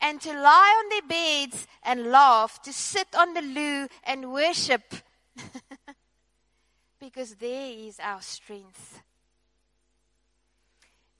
And 0.00 0.20
to 0.20 0.32
lie 0.32 0.74
on 0.78 0.88
their 0.90 1.08
beds 1.08 1.66
and 1.82 2.10
laugh, 2.10 2.62
to 2.62 2.72
sit 2.72 3.08
on 3.16 3.34
the 3.34 3.42
loo 3.42 3.88
and 4.04 4.32
worship. 4.32 4.94
because 7.00 7.34
there 7.36 7.72
is 7.72 7.98
our 8.00 8.22
strength. 8.22 9.00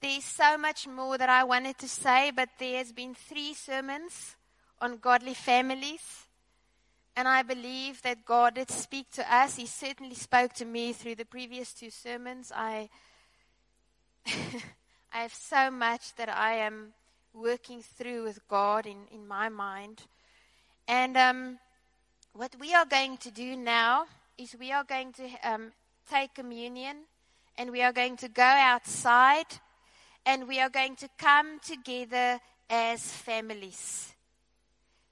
There's 0.01 0.23
so 0.23 0.57
much 0.57 0.87
more 0.87 1.17
that 1.17 1.29
I 1.29 1.43
wanted 1.43 1.77
to 1.79 1.89
say, 1.89 2.31
but 2.33 2.49
there 2.57 2.77
has 2.77 2.93
been 2.93 3.15
three 3.15 3.53
sermons 3.53 4.37
on 4.79 4.97
godly 4.97 5.33
families. 5.33 6.28
And 7.19 7.27
I 7.27 7.41
believe 7.41 8.01
that 8.03 8.23
God 8.23 8.55
did 8.55 8.71
speak 8.71 9.11
to 9.11 9.35
us. 9.35 9.57
He 9.57 9.65
certainly 9.65 10.15
spoke 10.15 10.53
to 10.53 10.63
me 10.63 10.93
through 10.93 11.15
the 11.15 11.25
previous 11.25 11.73
two 11.73 11.89
sermons. 11.89 12.49
I, 12.55 12.87
I 14.25 15.23
have 15.23 15.33
so 15.33 15.69
much 15.69 16.15
that 16.15 16.29
I 16.29 16.53
am 16.53 16.93
working 17.33 17.81
through 17.81 18.23
with 18.23 18.47
God 18.47 18.85
in, 18.85 18.99
in 19.11 19.27
my 19.27 19.49
mind. 19.49 20.03
And 20.87 21.17
um, 21.17 21.59
what 22.31 22.55
we 22.57 22.73
are 22.73 22.85
going 22.85 23.17
to 23.17 23.31
do 23.31 23.57
now 23.57 24.05
is 24.37 24.55
we 24.57 24.71
are 24.71 24.85
going 24.85 25.11
to 25.11 25.27
um, 25.43 25.73
take 26.09 26.33
communion 26.33 26.99
and 27.57 27.69
we 27.71 27.81
are 27.81 27.91
going 27.91 28.15
to 28.15 28.29
go 28.29 28.43
outside 28.43 29.59
and 30.25 30.47
we 30.47 30.61
are 30.61 30.69
going 30.69 30.95
to 30.95 31.09
come 31.17 31.59
together 31.59 32.39
as 32.69 33.11
families. 33.11 34.15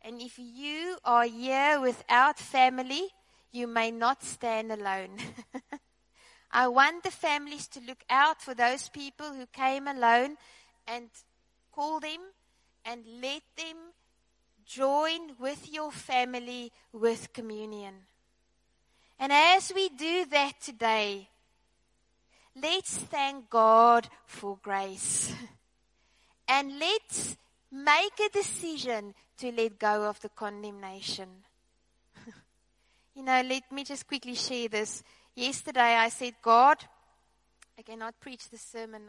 And 0.07 0.21
if 0.21 0.39
you 0.39 0.95
are 1.03 1.25
here 1.25 1.81
without 1.81 2.39
family, 2.39 3.09
you 3.51 3.67
may 3.67 3.91
not 3.91 4.23
stand 4.23 4.71
alone. 4.71 5.17
I 6.51 6.69
want 6.69 7.03
the 7.03 7.11
families 7.11 7.67
to 7.67 7.81
look 7.81 8.05
out 8.09 8.41
for 8.41 8.53
those 8.53 8.87
people 8.87 9.33
who 9.33 9.45
came 9.47 9.85
alone 9.85 10.37
and 10.87 11.09
call 11.73 11.99
them 11.99 12.21
and 12.85 13.03
let 13.21 13.41
them 13.57 13.75
join 14.65 15.35
with 15.37 15.69
your 15.69 15.91
family 15.91 16.71
with 16.93 17.33
communion. 17.33 17.95
And 19.19 19.33
as 19.33 19.73
we 19.75 19.89
do 19.89 20.23
that 20.27 20.61
today, 20.61 21.27
let's 22.55 22.95
thank 22.95 23.49
God 23.49 24.07
for 24.25 24.57
grace. 24.63 25.33
And 26.47 26.79
let's 26.79 27.35
make 27.69 28.17
a 28.25 28.29
decision 28.29 29.13
to 29.37 29.51
let 29.51 29.79
go 29.79 30.03
of 30.03 30.19
the 30.21 30.29
condemnation. 30.29 31.29
you 33.15 33.23
know, 33.23 33.41
let 33.41 33.71
me 33.71 33.83
just 33.83 34.07
quickly 34.07 34.35
share 34.35 34.67
this. 34.67 35.03
Yesterday 35.35 35.95
I 35.95 36.09
said, 36.09 36.33
God, 36.41 36.77
I 37.77 37.83
cannot 37.83 38.19
preach 38.19 38.49
the 38.49 38.57
sermon. 38.57 39.03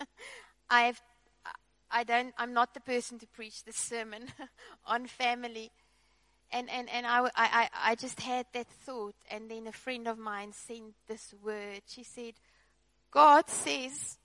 I 0.70 0.82
have, 0.82 1.00
I 1.90 2.04
don't, 2.04 2.32
I'm 2.38 2.52
not 2.52 2.74
the 2.74 2.80
person 2.80 3.18
to 3.18 3.26
preach 3.26 3.64
the 3.64 3.72
sermon 3.72 4.26
on 4.86 5.06
family. 5.06 5.70
And, 6.50 6.70
and, 6.70 6.88
and 6.88 7.06
I, 7.06 7.28
I, 7.34 7.68
I 7.74 7.94
just 7.96 8.20
had 8.20 8.46
that 8.54 8.68
thought. 8.68 9.16
And 9.30 9.50
then 9.50 9.66
a 9.66 9.72
friend 9.72 10.08
of 10.08 10.16
mine 10.16 10.52
sent 10.52 10.94
this 11.08 11.34
word. 11.42 11.82
She 11.86 12.04
said, 12.04 12.34
God 13.10 13.48
says 13.48 14.18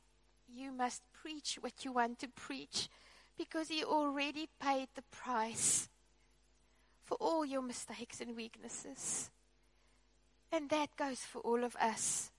you 0.54 0.72
must 0.72 1.02
preach 1.22 1.58
what 1.62 1.84
you 1.84 1.94
want 1.94 2.20
to 2.20 2.28
preach 2.28 2.90
because 3.42 3.70
He 3.70 3.84
already 3.84 4.48
paid 4.60 4.88
the 4.94 5.02
price 5.10 5.90
for 7.04 7.16
all 7.16 7.44
your 7.44 7.64
mistakes 7.64 8.22
and 8.22 8.36
weaknesses. 8.36 9.32
And 10.52 10.70
that 10.70 10.96
goes 10.96 11.20
for 11.22 11.40
all 11.40 11.64
of 11.64 11.76
us. 11.78 12.30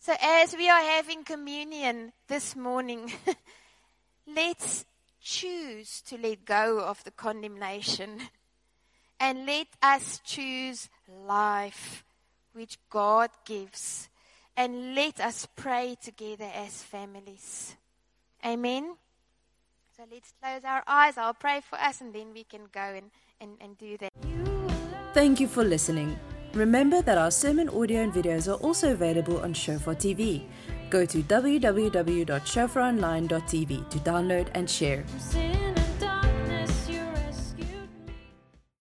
So 0.00 0.14
as 0.20 0.56
we 0.56 0.68
are 0.68 0.82
having 0.82 1.22
communion 1.22 2.12
this 2.26 2.56
morning, 2.56 3.12
let's 4.26 4.84
choose 5.20 6.02
to 6.08 6.18
let 6.18 6.44
go 6.44 6.80
of 6.80 7.04
the 7.04 7.12
condemnation 7.12 8.18
and 9.20 9.46
let 9.46 9.68
us 9.82 10.20
choose 10.24 10.88
life 11.08 12.04
which 12.52 12.78
God 12.90 13.30
gives. 13.44 14.08
And 14.56 14.94
let 14.94 15.20
us 15.20 15.46
pray 15.56 15.96
together 16.02 16.50
as 16.54 16.82
families. 16.82 17.76
Amen. 18.44 18.96
So 19.96 20.02
let's 20.10 20.32
close 20.42 20.64
our 20.64 20.82
eyes. 20.88 21.16
I'll 21.16 21.34
pray 21.34 21.60
for 21.60 21.80
us 21.80 22.00
and 22.00 22.12
then 22.12 22.32
we 22.34 22.42
can 22.42 22.62
go 22.72 22.80
and, 22.80 23.12
and, 23.40 23.52
and 23.60 23.78
do 23.78 23.96
that. 23.98 24.10
Thank 25.14 25.38
you 25.38 25.46
for 25.46 25.62
listening. 25.62 26.18
Remember 26.52 27.00
that 27.02 27.16
our 27.16 27.30
sermon 27.30 27.68
audio 27.68 28.02
and 28.02 28.12
videos 28.12 28.48
are 28.48 28.56
also 28.56 28.90
available 28.92 29.40
on 29.40 29.54
Shofar 29.54 29.94
TV. 29.94 30.42
Go 30.90 31.06
to 31.06 31.22
www.shofaronline.tv 31.22 33.90
to 33.90 33.98
download 33.98 34.48
and 34.54 34.68
share. 34.68 35.04